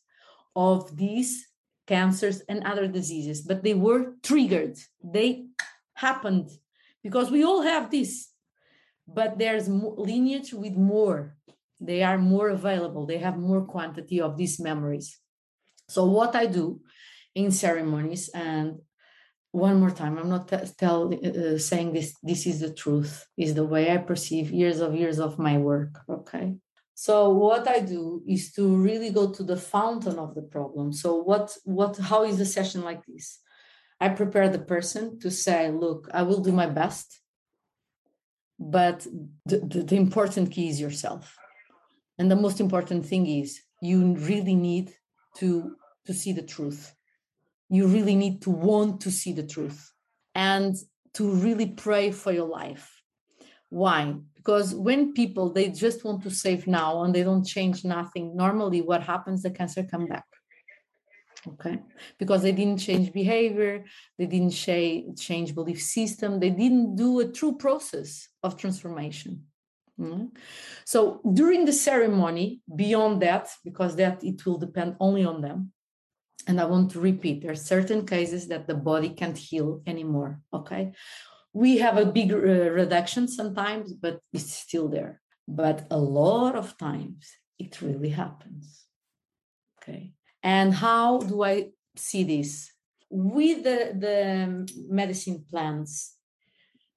[0.56, 1.48] of these
[1.88, 4.78] cancers and other diseases, but they were triggered.
[5.04, 5.48] They
[5.94, 6.50] happened
[7.04, 8.30] because we all have this,
[9.08, 11.38] but there's lineage with more.
[11.80, 13.06] They are more available.
[13.06, 15.20] They have more quantity of these memories.
[15.88, 16.82] So what I do
[17.36, 18.80] in ceremonies and
[19.52, 23.66] one more time i'm not tell uh, saying this this is the truth is the
[23.66, 26.56] way i perceive years of years of my work okay?
[26.98, 30.94] So what i do is to really go to the fountain of the problem.
[30.94, 33.40] So what what how is a session like this?
[34.00, 37.08] I prepare the person to say look i will do my best
[38.60, 39.06] but
[39.46, 41.38] the, the, the important key is yourself.
[42.18, 44.94] And the most important thing is you really need
[45.38, 45.76] to
[46.06, 46.94] to see the truth
[47.70, 49.92] you really need to want to see the truth
[50.34, 50.76] and
[51.14, 53.02] to really pray for your life.
[53.70, 54.16] Why?
[54.36, 58.82] Because when people they just want to save now and they don't change nothing normally
[58.82, 60.26] what happens the cancer come back.
[61.48, 61.80] Okay?
[62.18, 63.86] Because they didn't change behavior
[64.18, 69.44] they didn't change belief system they didn't do a true process of transformation.
[69.98, 70.26] Mm-hmm.
[70.84, 75.72] so during the ceremony beyond that because that it will depend only on them
[76.48, 80.42] and I want to repeat, there are certain cases that the body can't heal anymore.
[80.54, 80.94] Okay.
[81.54, 85.22] We have a big uh, reduction sometimes, but it's still there.
[85.48, 88.86] But a lot of times it really happens.
[89.78, 90.14] Okay.
[90.44, 92.72] And how do I see this?
[93.10, 96.18] With the, the medicine plants,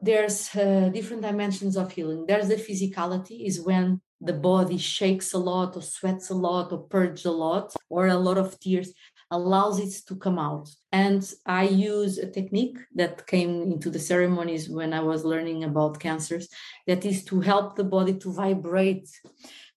[0.01, 2.25] there's uh, different dimensions of healing.
[2.27, 6.79] There's the physicality, is when the body shakes a lot, or sweats a lot, or
[6.79, 8.93] purges a lot, or a lot of tears
[9.31, 10.69] allows it to come out.
[10.93, 16.01] And I use a technique that came into the ceremonies when I was learning about
[16.01, 16.49] cancers
[16.87, 19.09] that is to help the body to vibrate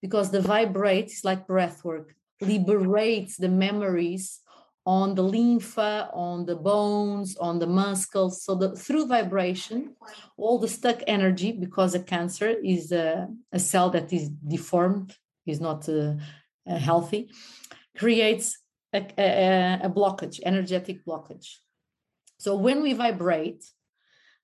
[0.01, 4.39] because the vibrate is like breath work, liberates the memories
[4.85, 8.43] on the lymph, on the bones, on the muscles.
[8.43, 9.95] So the, through vibration,
[10.37, 15.15] all the stuck energy, because a cancer is a, a cell that is deformed
[15.45, 16.15] is not uh,
[16.67, 17.29] uh, healthy,
[17.95, 18.57] creates
[18.93, 21.57] a, a, a blockage, energetic blockage.
[22.39, 23.63] So when we vibrate,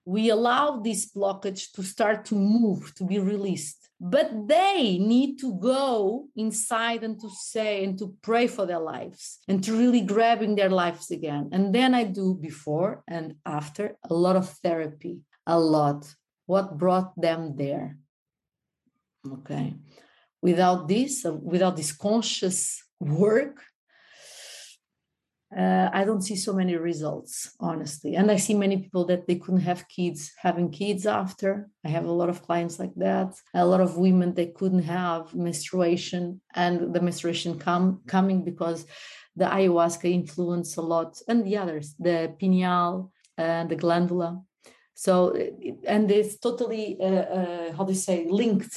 [0.06, 3.90] we allow this blockage to start to move, to be released.
[4.00, 9.40] But they need to go inside and to say and to pray for their lives
[9.48, 11.50] and to really grabbing their lives again.
[11.52, 16.14] And then I do before and after a lot of therapy, a lot.
[16.46, 17.98] What brought them there?
[19.28, 19.76] Okay.
[20.42, 23.62] Without this, uh, without this conscious work,
[25.56, 28.16] uh, I don't see so many results, honestly.
[28.16, 31.70] And I see many people that they couldn't have kids, having kids after.
[31.86, 33.34] I have a lot of clients like that.
[33.54, 38.86] A lot of women they couldn't have menstruation, and the menstruation come coming because
[39.38, 44.44] the ayahuasca influence a lot, and the others, the pineal and the glandula.
[44.96, 45.34] So,
[45.86, 48.76] and it's totally, uh, uh, how do you say, linked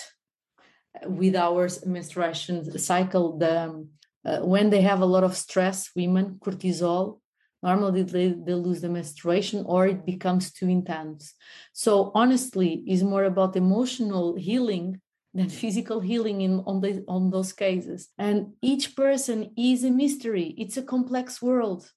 [1.04, 3.38] with our menstruation cycle.
[3.38, 3.88] The
[4.24, 7.20] uh, when they have a lot of stress, women, cortisol,
[7.62, 11.34] normally they, they lose the menstruation or it becomes too intense.
[11.72, 15.00] So honestly, is more about emotional healing
[15.34, 18.08] than physical healing in on, the, on those cases.
[18.18, 20.54] And each person is a mystery.
[20.58, 21.90] It's a complex world.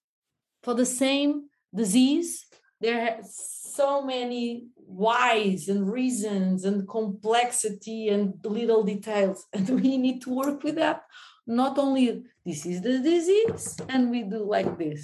[0.63, 2.45] For the same disease,
[2.79, 9.45] there are so many whys and reasons and complexity and little details.
[9.53, 11.03] And we need to work with that
[11.45, 15.03] not only this is the disease and we do like this.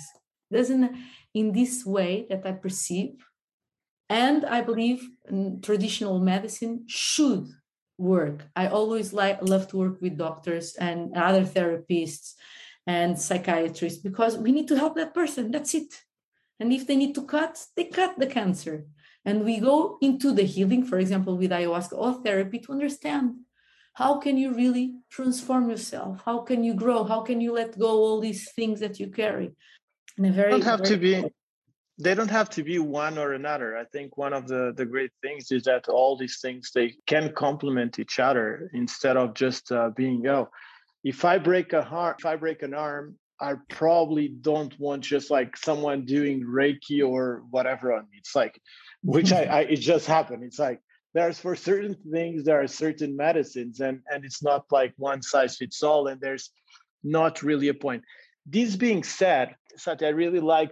[0.51, 0.95] Doesn't
[1.33, 3.13] in this way that i perceive
[4.09, 7.47] and i believe mm, traditional medicine should
[7.97, 8.47] work.
[8.55, 12.33] I always like love to work with doctors and other therapists
[12.87, 15.93] and psychiatrists because we need to help that person that's it.
[16.59, 18.85] And if they need to cut they cut the cancer.
[19.25, 23.35] And we go into the healing for example with ayahuasca or therapy to understand
[23.99, 26.21] how can you really transform yourself?
[26.23, 27.03] How can you grow?
[27.03, 29.51] How can you let go all these things that you carry?
[30.17, 31.15] In a very don't have very to be
[32.05, 33.76] they don't have to be one or another.
[33.76, 37.34] I think one of the the great things is that all these things they can
[37.34, 40.47] complement each other instead of just uh, being oh
[41.03, 43.05] if i break a heart if i break an arm
[43.39, 48.17] i probably don't want just like someone doing reiki or whatever on me.
[48.23, 48.55] It's like
[49.15, 50.43] which I, I it just happened.
[50.43, 50.80] It's like
[51.14, 55.57] there's for certain things there are certain medicines and and it's not like one size
[55.57, 56.52] fits all and there's
[57.03, 58.03] not really a point
[58.45, 60.72] this being said Sati, i really like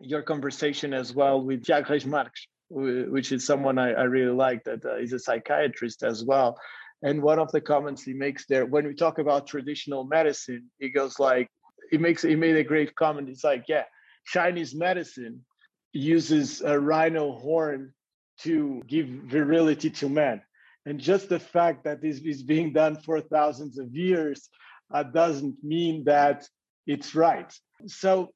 [0.00, 4.84] your conversation as well with Reis Marques, which is someone I, I really like that
[4.84, 6.58] uh, is a psychiatrist as well.
[7.02, 10.88] And one of the comments he makes there, when we talk about traditional medicine, he
[10.88, 11.48] goes like,
[11.90, 13.28] he makes he made a great comment.
[13.28, 13.84] It's like, yeah,
[14.26, 15.44] Chinese medicine
[15.92, 17.94] uses a rhino horn
[18.42, 20.42] to give virility to men.
[20.86, 24.48] And just the fact that this is being done for thousands of years
[24.92, 26.48] uh, doesn't mean that
[26.86, 27.52] it's right.
[27.86, 28.32] So,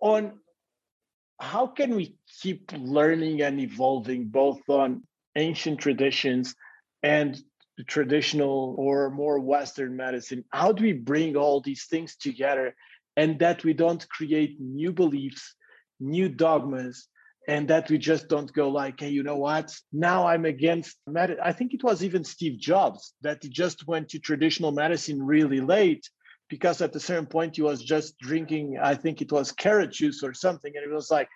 [0.00, 0.40] on
[1.38, 5.02] how can we keep learning and evolving both on
[5.36, 6.54] ancient traditions
[7.02, 7.40] and
[7.86, 10.44] traditional or more Western medicine?
[10.50, 12.74] How do we bring all these things together
[13.16, 15.54] and that we don't create new beliefs,
[15.98, 17.08] new dogmas,
[17.50, 19.68] and that we just don't go like hey you know what?
[19.92, 24.08] Now i'm against med i think it was even steve jobs that he just went
[24.10, 26.04] to traditional medicine really late
[26.48, 30.20] because at a certain point he was just drinking i think it was carrot juice
[30.22, 31.28] or something and it was like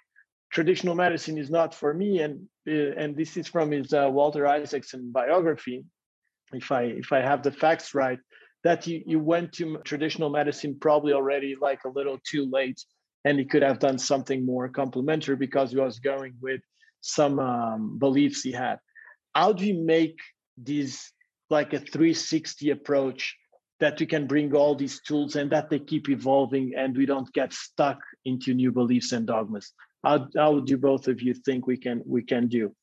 [0.57, 2.35] traditional medicine is not for me and
[2.75, 5.79] uh, and this is from his uh, walter isaacson biography
[6.61, 8.21] if i if i have the facts right
[8.67, 12.81] that you, you went to traditional medicine probably already like a little too late
[13.25, 16.61] and he could have done something more complementary because he was going with
[17.01, 18.79] some um, beliefs he had.
[19.35, 20.19] How do you make
[20.57, 21.11] this
[21.51, 23.37] like a 360 approach
[23.81, 27.33] that we can bring all these tools and that they keep evolving and we don't
[27.33, 29.73] get stuck into new beliefs and dogmas?
[30.05, 32.75] How, how do both of you think we can we can do?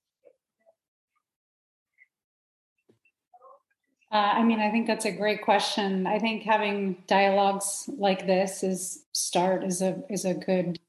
[4.11, 6.05] Uh, I mean, I think that's a great question.
[6.05, 10.79] I think having dialogues like this is start is a is a good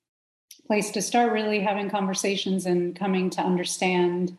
[0.66, 1.32] place to start.
[1.32, 4.36] Really having conversations and coming to understand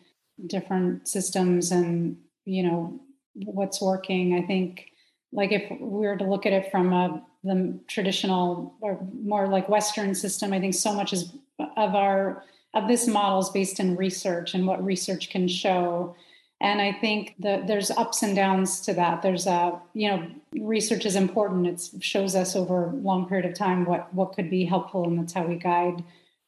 [0.47, 2.99] different systems and you know
[3.35, 4.35] what's working.
[4.35, 4.89] I think,
[5.31, 9.69] like if we were to look at it from a the traditional or more like
[9.69, 11.31] Western system, I think so much is
[11.77, 12.43] of our
[12.73, 16.17] of this model is based in research and what research can show
[16.63, 19.21] and i think that there's ups and downs to that.
[19.21, 20.27] There's a you know
[20.59, 21.67] research is important.
[21.67, 25.19] It shows us over a long period of time what what could be helpful and
[25.19, 26.03] that's how we guide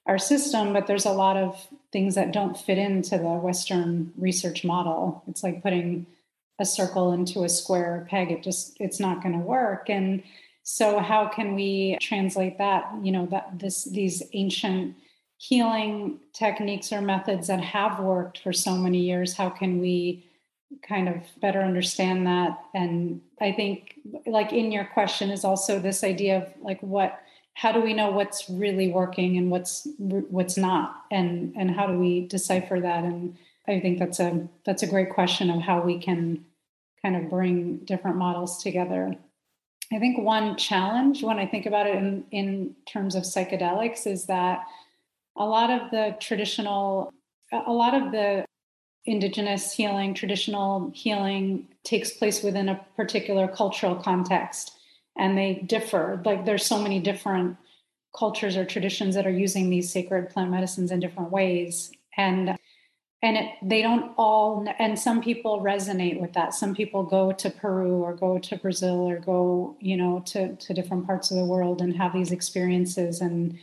[0.08, 0.74] our system.
[0.74, 5.24] But there's a lot of things that don't fit into the western research model.
[5.28, 6.08] It's like putting
[6.60, 8.32] a circle into a square peg.
[8.32, 9.90] It just it's not going to work.
[9.90, 10.24] And
[10.64, 14.96] so how can we translate that you know that this these ancient
[15.48, 20.26] healing techniques or methods that have worked for so many years how can we
[20.82, 22.60] kind of better understand that?
[22.74, 23.96] And i think
[24.26, 27.20] like in your question is also this idea of like what
[27.54, 31.04] how do we know what's really working and what's what's not?
[31.12, 33.04] And and how do we decipher that?
[33.04, 36.46] And i think that's a that's a great question of how we can
[37.02, 39.16] kind of bring different models together.
[39.94, 44.26] I think one challenge when i think about it in in terms of psychedelics is
[44.26, 44.66] that
[45.38, 47.12] a lot of the traditional
[47.52, 48.46] a lot of the
[49.06, 54.72] indigenous healing, traditional healing takes place within a particular cultural context
[55.16, 56.22] and they differ.
[56.26, 57.58] Like there's so many different
[58.18, 61.92] cultures or traditions that are using these sacred plant medicines in different ways.
[62.18, 62.58] And
[63.22, 67.50] and it, they don't all and some people resonate with that some people go to
[67.50, 71.46] peru or go to brazil or go you know to, to different parts of the
[71.46, 73.58] world and have these experiences and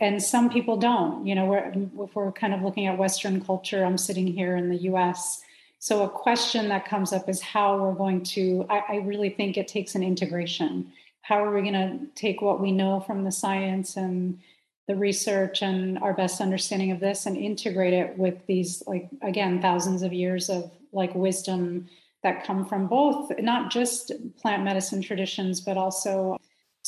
[0.00, 1.72] and some people don't you know we're,
[2.04, 5.42] if we're kind of looking at western culture i'm sitting here in the us
[5.80, 9.56] so a question that comes up is how we're going to i, I really think
[9.56, 10.92] it takes an integration.
[11.22, 14.38] How are we going to take what we know from the science and
[14.86, 19.60] the research and our best understanding of this and integrate it with these like again
[19.60, 21.86] thousands of years of like wisdom
[22.22, 26.38] that come from both not just plant medicine traditions but also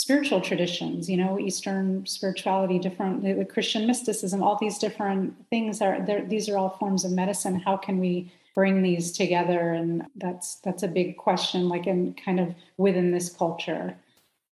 [0.01, 5.83] spiritual traditions you know eastern spirituality different the, the christian mysticism all these different things
[5.83, 7.61] are these are all forms of medicine.
[7.61, 9.73] How can we bring these together?
[9.73, 13.97] And that's that's a big question like in kind of within this culture.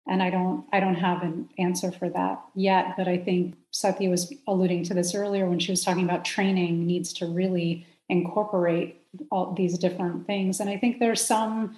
[0.06, 4.08] And i don't i don't have an answer for that yet but i think satya
[4.08, 9.02] was alluding to this earlier when she was talking about training needs to really incorporate
[9.30, 10.60] all these different things.
[10.60, 11.76] And i think there's some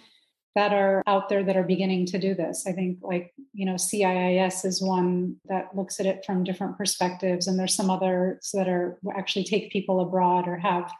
[0.56, 2.66] that are out there that are beginning to do this.
[2.66, 7.46] I think, like, you know, CIIS is one that looks at it from different perspectives,
[7.46, 10.92] and there's some others that are actually take people abroad or have,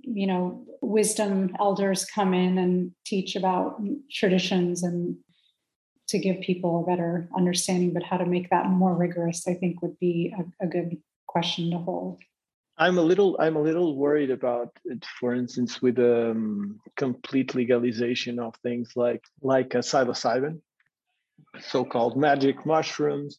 [0.00, 5.16] you know, wisdom elders come in and teach about traditions and
[6.06, 7.92] to give people a better understanding.
[7.92, 11.70] But how to make that more rigorous, I think, would be a, a good question
[11.72, 12.18] to hold.
[12.76, 17.54] I'm a little I'm a little worried about it, for instance, with the um, complete
[17.54, 20.60] legalization of things like like a psilocybin,
[21.60, 23.38] so-called magic mushrooms,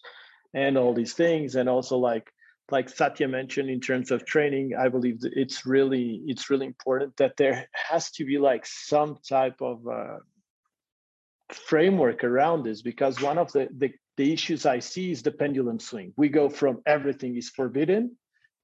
[0.53, 2.31] and all these things, and also like
[2.71, 7.35] like Satya mentioned in terms of training, I believe it's really it's really important that
[7.35, 10.19] there has to be like some type of uh,
[11.51, 15.81] framework around this because one of the, the the issues I see is the pendulum
[15.81, 16.13] swing.
[16.15, 18.15] We go from everything is forbidden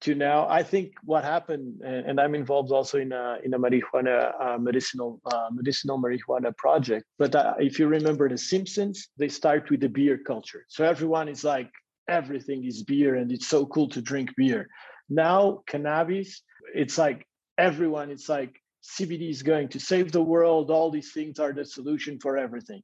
[0.02, 0.46] to now.
[0.48, 5.20] I think what happened, and I'm involved also in a in a marijuana uh, medicinal
[5.32, 7.06] uh, medicinal marijuana project.
[7.18, 10.64] But uh, if you remember The Simpsons, they start with the beer culture.
[10.68, 11.70] So everyone is like
[12.08, 14.68] everything is beer, and it's so cool to drink beer.
[15.08, 16.42] Now cannabis,
[16.74, 17.26] it's like
[17.56, 18.10] everyone.
[18.10, 20.70] It's like CBD is going to save the world.
[20.70, 22.82] All these things are the solution for everything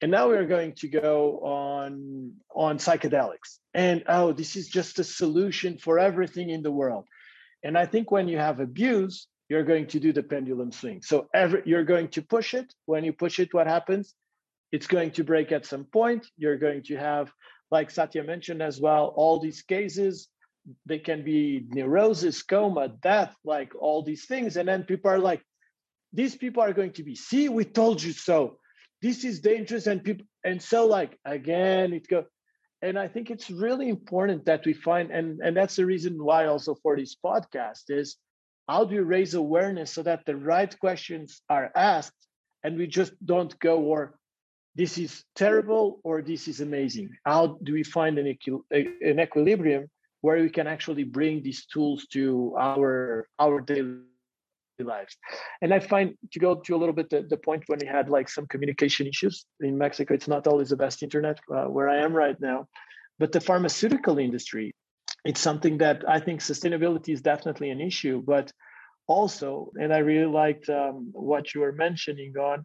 [0.00, 3.58] and now we're going to go on on psychedelics.
[3.74, 7.06] And oh this is just a solution for everything in the world.
[7.62, 11.02] And i think when you have abuse you're going to do the pendulum swing.
[11.02, 12.72] So every, you're going to push it.
[12.86, 14.14] When you push it what happens?
[14.70, 16.24] It's going to break at some point.
[16.36, 17.32] You're going to have
[17.70, 20.28] like satya mentioned as well all these cases.
[20.86, 24.56] They can be neurosis coma death like all these things.
[24.56, 25.42] And then people are like
[26.12, 28.58] these people are going to be see we told you so
[29.02, 32.24] this is dangerous and people and so like again it go
[32.82, 36.46] and i think it's really important that we find and and that's the reason why
[36.46, 38.16] also for this podcast is
[38.68, 42.26] how do we raise awareness so that the right questions are asked
[42.62, 44.14] and we just don't go or
[44.74, 47.10] this is terrible or this is amazing.
[47.24, 48.38] How do we find an,
[48.70, 49.88] an equilibrium
[50.20, 53.98] where we can actually bring these tools to our our daily
[54.84, 55.16] lives.
[55.62, 58.08] And I find to go to a little bit the, the point when we had
[58.08, 61.98] like some communication issues in Mexico, it's not always the best internet uh, where I
[61.98, 62.68] am right now,
[63.18, 64.74] but the pharmaceutical industry,
[65.24, 68.52] it's something that I think sustainability is definitely an issue, but
[69.06, 72.64] also, and I really liked um, what you were mentioning on,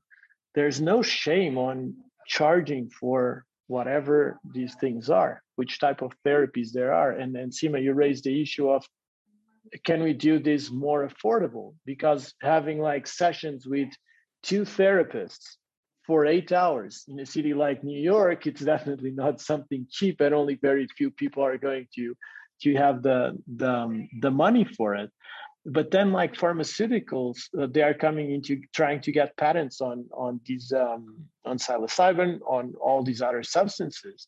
[0.54, 1.96] there's no shame on
[2.28, 7.12] charging for whatever these things are, which type of therapies there are.
[7.12, 8.86] And then Seema, you raised the issue of
[9.86, 11.74] can we do this more affordable?
[11.86, 13.90] Because having like sessions with
[14.44, 15.58] two therapists
[16.06, 20.34] for eight hours in a city like New York, it's definitely not something cheap, and
[20.36, 22.16] only very few people are going to
[22.62, 25.12] to have the the, um, the money for it.
[25.66, 30.40] but then like pharmaceuticals uh, they are coming into trying to get patents on on
[30.46, 34.28] these um, on psilocybin on all these other substances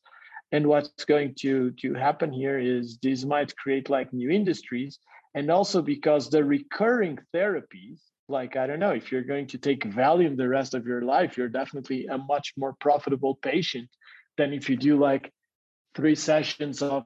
[0.52, 5.00] and what's going to to happen here is this might create like new industries
[5.36, 8.00] and also because the recurring therapies
[8.30, 11.38] like i don't know if you're going to take valium the rest of your life
[11.38, 13.90] you're definitely a much more profitable patient
[14.38, 15.32] than if you do like
[15.96, 17.04] three sessions of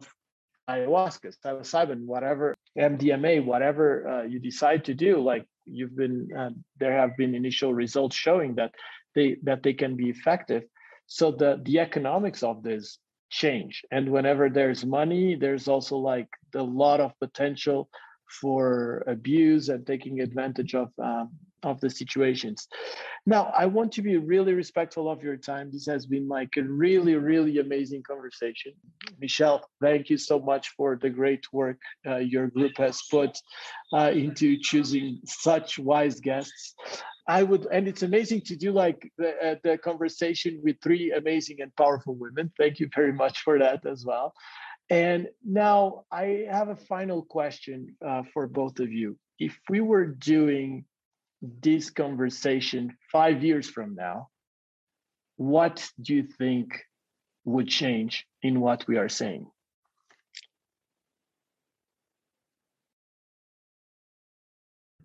[0.70, 6.50] ayahuasca, psilocybin, whatever, MDMA, whatever uh, you decide to do, like you've been, uh,
[6.80, 8.72] there have been initial results showing that
[9.16, 10.64] they that they can be effective.
[11.08, 12.98] So the the economics of this
[13.30, 17.90] change, and whenever there's money, there's also like a lot of potential
[18.40, 21.30] for abuse and taking advantage of um,
[21.64, 22.68] of the situations.
[23.26, 25.70] Now, I want to be really respectful of your time.
[25.72, 28.74] This has been like a really, really amazing conversation.
[29.20, 31.78] Michelle, thank you so much for the great work
[32.08, 33.38] uh, your group has put
[33.94, 36.74] uh, into choosing such wise guests.
[37.28, 41.62] I would, and it's amazing to do like the, uh, the conversation with three amazing
[41.62, 42.52] and powerful women.
[42.58, 44.34] Thank you very much for that as well.
[44.92, 49.18] And now I have a final question uh, for both of you.
[49.40, 50.84] If we were doing
[51.42, 54.28] this conversation five years from now,
[55.38, 56.78] what do you think
[57.46, 59.48] would change in what we are saying?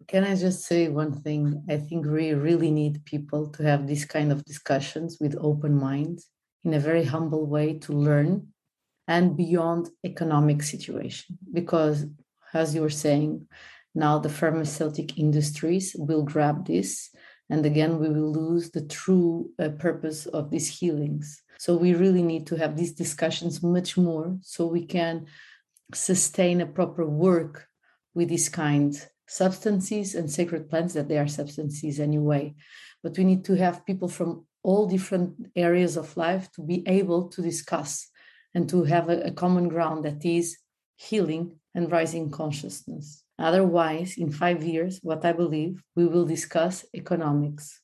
[0.08, 1.64] Can I just say one thing?
[1.70, 6.28] I think we really need people to have these kind of discussions with open minds
[6.64, 8.48] in a very humble way to learn
[9.08, 11.38] and beyond economic situation.
[11.52, 12.06] Because
[12.52, 13.46] as you were saying,
[13.94, 17.10] now the pharmaceutic industries will grab this
[17.48, 22.22] and again we will lose the true uh, purpose of these healings so we really
[22.22, 25.26] need to have these discussions much more so we can
[25.94, 27.66] sustain a proper work
[28.14, 28.94] with these kind
[29.28, 32.54] substances and sacred plants that they are substances anyway
[33.02, 37.28] but we need to have people from all different areas of life to be able
[37.28, 38.08] to discuss
[38.56, 40.56] and to have a, a common ground that is
[40.96, 41.44] healing
[41.76, 47.82] and rising consciousness Otherwise, in five years, what I believe, we will discuss economics.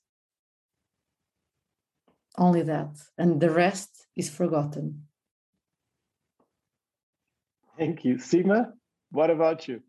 [2.39, 2.97] Only that.
[3.19, 5.07] And the rest is forgotten.
[7.77, 8.16] Thank you.
[8.16, 8.73] Seema,
[9.11, 9.82] what about you?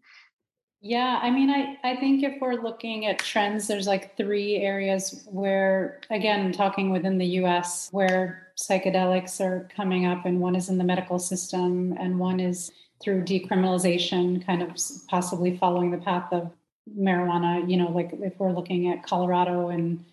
[0.85, 5.25] Yeah, I mean, I, I think if we're looking at trends, there's like three areas
[5.31, 10.77] where, again, talking within the US, where psychedelics are coming up, and one is in
[10.77, 12.69] the medical system, and one is
[13.01, 14.75] through decriminalization, kind of
[15.07, 16.51] possibly following the path of
[16.99, 20.03] marijuana, you know, like if we're looking at Colorado and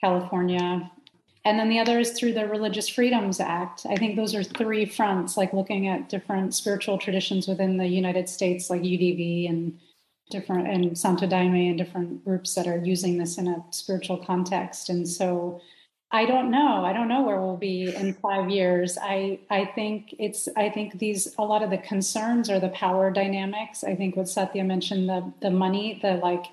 [0.00, 0.88] California.
[1.44, 3.86] And then the other is through the Religious Freedoms Act.
[3.90, 8.28] I think those are three fronts, like looking at different spiritual traditions within the United
[8.28, 9.76] States, like UDV and
[10.32, 14.88] different and Santo Daime and different groups that are using this in a spiritual context.
[14.88, 15.60] And so
[16.10, 16.84] I don't know.
[16.84, 18.98] I don't know where we'll be in five years.
[19.00, 23.10] I I think it's I think these a lot of the concerns are the power
[23.10, 23.84] dynamics.
[23.84, 26.44] I think what Satya mentioned the the money, the like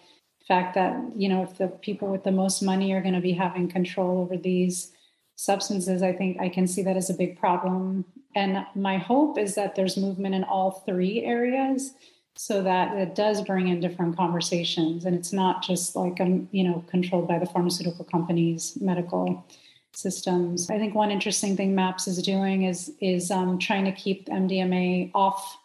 [0.47, 3.33] fact that you know if the people with the most money are going to be
[3.33, 4.91] having control over these
[5.35, 8.05] substances, I think I can see that as a big problem.
[8.35, 11.93] And my hope is that there's movement in all three areas
[12.41, 15.03] so that it does bring in different conversations.
[15.03, 19.45] And it's not just like um, you know controlled by the pharmaceutical companies medical
[19.91, 20.69] systems.
[20.69, 25.11] I think one interesting thing maps is doing is is um, trying to keep mdma
[25.13, 25.57] off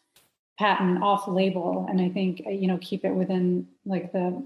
[0.58, 1.86] patent off label.
[1.88, 4.44] And i think uh, you know keep it within like the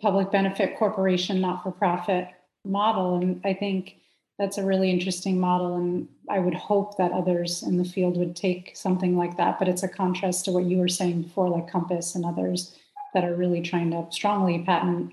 [0.00, 2.28] public benefit corporation not for profit
[2.64, 3.16] model.
[3.16, 3.96] And i think
[4.38, 8.34] that's a really interesting model and i would hope that others in the field would
[8.34, 11.70] take something like that but it's a contrast to what you were saying before like
[11.70, 12.76] compass and others
[13.14, 15.12] that are really trying to strongly patent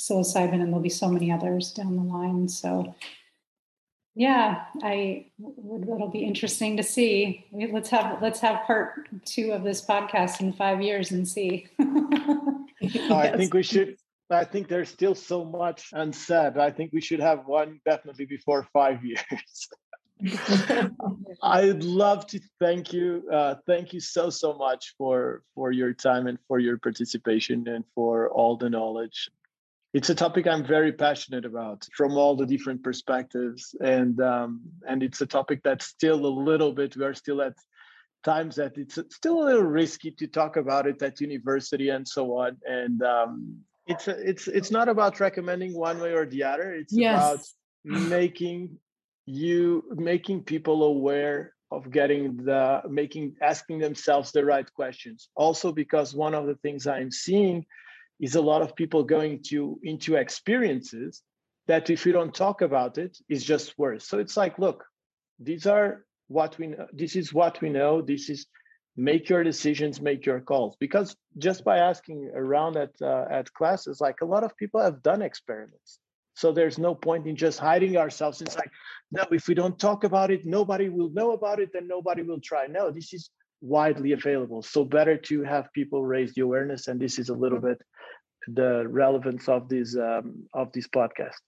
[0.00, 2.48] psilocybin and there'll be so many others down the line.
[2.48, 2.94] So
[4.16, 7.46] yeah i would it'll be interesting to see.
[7.52, 11.68] Let's have let's have part two of this podcast in five years and see.
[11.80, 13.96] I think we should
[14.30, 16.56] I think there's still so much unsaid.
[16.56, 19.68] I think we should have one definitely before five years.
[21.42, 23.24] I'd love to thank you.
[23.32, 27.84] Uh, thank you so so much for for your time and for your participation and
[27.94, 29.30] for all the knowledge.
[29.92, 35.02] It's a topic I'm very passionate about from all the different perspectives, and um, and
[35.02, 36.96] it's a topic that's still a little bit.
[36.96, 37.54] We are still at
[38.22, 42.36] times that it's still a little risky to talk about it at university and so
[42.36, 42.58] on.
[42.66, 43.56] And um,
[43.90, 46.72] it's a, it's it's not about recommending one way or the other.
[46.72, 47.18] It's yes.
[47.18, 47.40] about
[47.84, 48.78] making
[49.26, 55.28] you making people aware of getting the making asking themselves the right questions.
[55.34, 57.64] Also because one of the things i'm seeing
[58.18, 61.22] is a lot of people going to into experiences
[61.68, 64.06] that if we don't talk about it is just worse.
[64.06, 64.84] So it's like look
[65.38, 68.02] these are what we know this is what we know.
[68.02, 68.46] This is
[69.00, 70.76] make your decisions make your calls.
[70.78, 75.02] Because just by asking around at uh, at classes like a lot of people have
[75.02, 75.98] done experiments.
[76.34, 78.42] So there's no point in just hiding ourselves.
[78.42, 78.70] It's like
[79.10, 82.40] no if we don't talk about it nobody will know about it and nobody will
[82.40, 82.66] try.
[82.66, 83.30] No this is
[83.62, 84.62] widely available.
[84.62, 87.80] So better to have people raise the awareness and this is a little bit
[88.48, 91.40] the relevance of this um, of this podcast.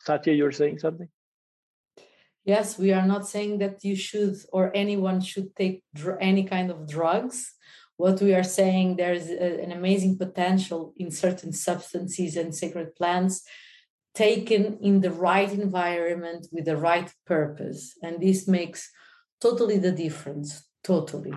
[0.00, 1.08] Satya you're saying something
[2.44, 6.70] yes we are not saying that you should or anyone should take dr- any kind
[6.70, 7.52] of drugs.
[7.96, 13.42] What we are saying there's a, an amazing potential in certain substances and sacred plants
[14.14, 18.90] taken in the right environment with the right purpose and this makes
[19.40, 21.32] totally the difference totally.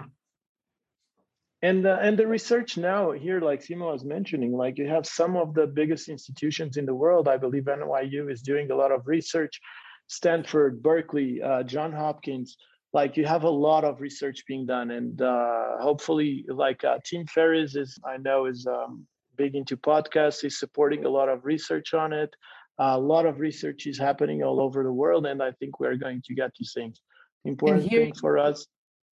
[1.62, 5.36] And uh, and the research now here like seema was mentioning like you have some
[5.36, 7.28] of the biggest institutions in the world.
[7.28, 9.60] I believe nyu is doing a lot of research
[10.08, 12.58] stanford berkeley uh, john hopkins
[12.94, 17.26] like you have a lot of research being done and uh, hopefully like uh, tim
[17.28, 19.06] ferriss is i know is um,
[19.38, 20.42] big into podcasts.
[20.42, 22.36] He's supporting a lot of research on it.
[22.78, 26.22] A lot of research is happening all over the world and i think we're going
[26.26, 27.02] to get these things.
[27.46, 28.66] Important here, thing for us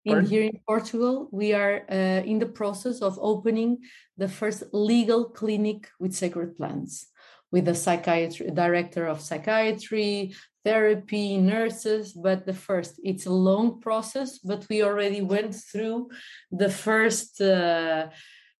[0.05, 3.77] in here in portugal we are uh, in the process of opening
[4.17, 7.07] the first legal clinic with sacred plants
[7.53, 10.35] with a psychiatry director of psychiatry
[10.65, 16.09] therapy nurses but the first it's a long process but we already went through
[16.51, 18.07] the first uh,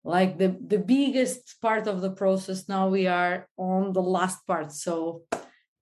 [0.04, 2.68] like the the biggest part of the process.
[2.68, 4.72] Now we are on the last part.
[4.72, 5.24] So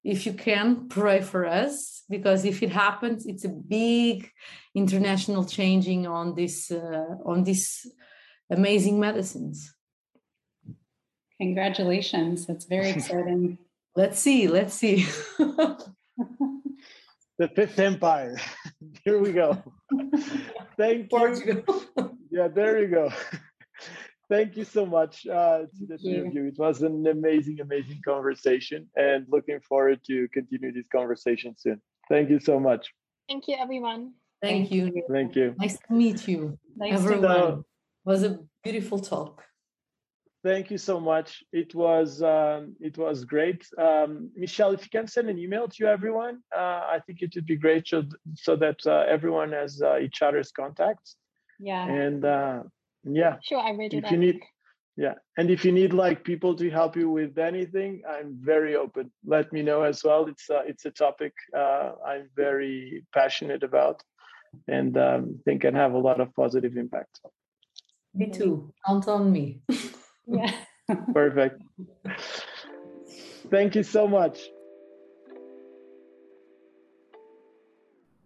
[0.03, 4.29] if you can pray for us because if it happens it's a big
[4.73, 7.85] international changing on this uh, on these
[8.49, 9.75] amazing medicines
[11.41, 13.57] congratulations that's very exciting
[13.95, 15.07] let's see let's see
[17.39, 18.37] the fifth empire
[19.03, 19.49] here we go
[20.77, 21.63] thank you
[22.29, 23.09] yeah there you go
[24.29, 26.45] thank you so much uh, to the two of you.
[26.51, 31.81] It was an amazing, amazing conversation, and looking forward to continue this conversation soon.
[32.07, 32.83] Thank you so much.
[33.27, 34.13] Thank you, everyone.
[34.41, 34.83] Thank you.
[35.11, 35.53] Thank you.
[35.59, 36.57] Nice to meet you.
[36.77, 37.51] Nice everyone.
[37.51, 37.65] To
[38.05, 39.43] was a beautiful talk.
[40.43, 41.43] Thank you so much.
[41.53, 44.71] It was um, it was great, um, Michelle.
[44.71, 47.87] If you can send an email to everyone, uh, I think it would be great
[47.87, 48.03] so,
[48.35, 51.15] so that uh, everyone has uh, each other's contacts.
[51.59, 51.85] Yeah.
[51.85, 52.63] And uh,
[53.03, 54.11] yeah sure i will do if that.
[54.11, 54.39] you need
[54.97, 59.11] yeah and if you need like people to help you with anything i'm very open
[59.25, 64.01] let me know as well it's uh, it's a topic uh, i'm very passionate about
[64.67, 67.21] and um, think can have a lot of positive impact
[68.13, 69.61] me too count on me
[70.31, 70.51] yeah.
[71.13, 71.61] Perfect.
[73.49, 74.39] Thank you so much.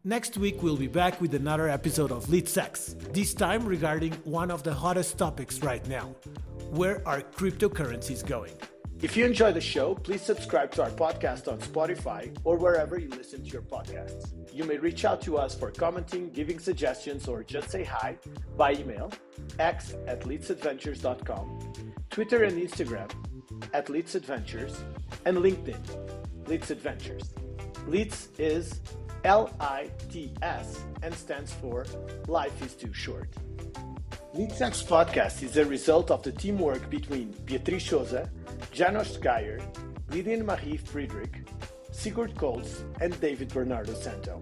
[0.08, 4.52] Next week, we'll be back with another episode of Lead Sex, this time regarding one
[4.52, 6.16] of the hottest topics right now.
[6.70, 8.54] Where are cryptocurrencies going?
[9.02, 13.10] If you enjoy the show, please subscribe to our podcast on Spotify or wherever you
[13.10, 14.32] listen to your podcasts.
[14.54, 18.18] You may reach out to us for commenting, giving suggestions, or just say hi
[18.56, 19.12] by email,
[19.60, 21.85] x at leadsadventures.com,
[22.16, 23.12] Twitter and Instagram
[23.74, 24.86] at LITS Adventures,
[25.26, 27.34] and LinkedIn, LITS Adventures.
[27.88, 28.80] LITS is
[29.26, 31.86] L-I-T-S and stands for
[32.30, 33.28] Life is Too Short.
[34.34, 38.32] Leadsex podcast is a result of the teamwork between Beatriz Souza,
[38.72, 39.60] Janos Geyer,
[40.10, 41.46] Lydian Marie Friedrich,
[41.92, 44.42] Sigurd Koltz, and David Bernardo Santo.